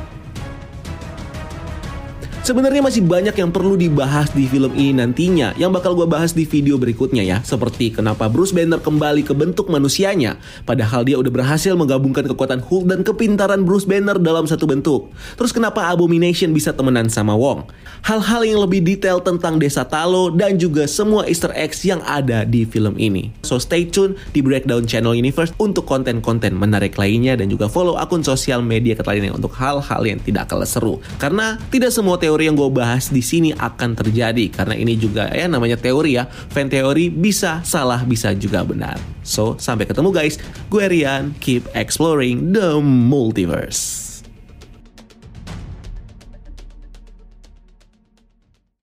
Sebenarnya 2.43 2.83
masih 2.83 3.07
banyak 3.07 3.39
yang 3.39 3.55
perlu 3.55 3.79
dibahas 3.79 4.27
di 4.35 4.51
film 4.51 4.75
ini 4.75 4.99
nantinya 4.99 5.55
yang 5.55 5.71
bakal 5.71 5.95
gue 5.95 6.11
bahas 6.11 6.35
di 6.35 6.43
video 6.43 6.75
berikutnya 6.75 7.23
ya. 7.23 7.39
Seperti 7.47 7.95
kenapa 7.95 8.27
Bruce 8.27 8.51
Banner 8.51 8.83
kembali 8.83 9.23
ke 9.23 9.31
bentuk 9.31 9.71
manusianya 9.71 10.43
padahal 10.67 11.07
dia 11.07 11.23
udah 11.23 11.31
berhasil 11.31 11.71
menggabungkan 11.79 12.27
kekuatan 12.27 12.59
Hulk 12.59 12.91
dan 12.91 13.07
kepintaran 13.07 13.63
Bruce 13.63 13.87
Banner 13.87 14.19
dalam 14.19 14.51
satu 14.51 14.67
bentuk. 14.67 15.15
Terus 15.39 15.55
kenapa 15.55 15.87
Abomination 15.87 16.51
bisa 16.51 16.75
temenan 16.75 17.07
sama 17.07 17.39
Wong? 17.39 17.63
Hal-hal 18.03 18.43
yang 18.43 18.59
lebih 18.67 18.83
detail 18.83 19.23
tentang 19.23 19.63
Desa 19.63 19.87
Talo 19.87 20.35
dan 20.35 20.59
juga 20.59 20.91
semua 20.91 21.23
easter 21.31 21.55
eggs 21.55 21.87
yang 21.87 22.03
ada 22.03 22.43
di 22.43 22.67
film 22.67 22.99
ini. 22.99 23.31
So 23.47 23.63
stay 23.63 23.87
tune 23.87 24.19
di 24.35 24.43
Breakdown 24.43 24.91
Channel 24.91 25.15
Universe 25.15 25.55
untuk 25.63 25.87
konten-konten 25.87 26.59
menarik 26.59 26.99
lainnya 26.99 27.39
dan 27.39 27.47
juga 27.47 27.71
follow 27.71 27.95
akun 28.03 28.27
sosial 28.27 28.67
media 28.67 28.99
lainnya 29.07 29.31
untuk 29.31 29.55
hal-hal 29.55 30.03
yang 30.03 30.19
tidak 30.19 30.51
kalah 30.51 30.67
seru. 30.67 30.99
Karena 31.23 31.55
tidak 31.71 31.95
semua 31.95 32.19
teori 32.19 32.32
teori 32.33 32.49
yang 32.49 32.57
gue 32.57 32.73
bahas 32.73 33.13
di 33.13 33.21
sini 33.21 33.53
akan 33.53 33.93
terjadi 33.93 34.49
karena 34.49 34.73
ini 34.73 34.97
juga 34.97 35.29
ya 35.29 35.45
namanya 35.53 35.77
teori 35.77 36.17
ya. 36.17 36.25
Fan 36.25 36.73
teori 36.73 37.13
bisa 37.13 37.61
salah 37.61 38.01
bisa 38.09 38.33
juga 38.33 38.65
benar. 38.65 38.97
So, 39.21 39.61
sampai 39.61 39.85
ketemu 39.85 40.09
guys. 40.17 40.41
Gue 40.73 40.89
Rian, 40.89 41.37
keep 41.45 41.69
exploring 41.77 42.57
the 42.57 42.81
multiverse. 42.81 44.12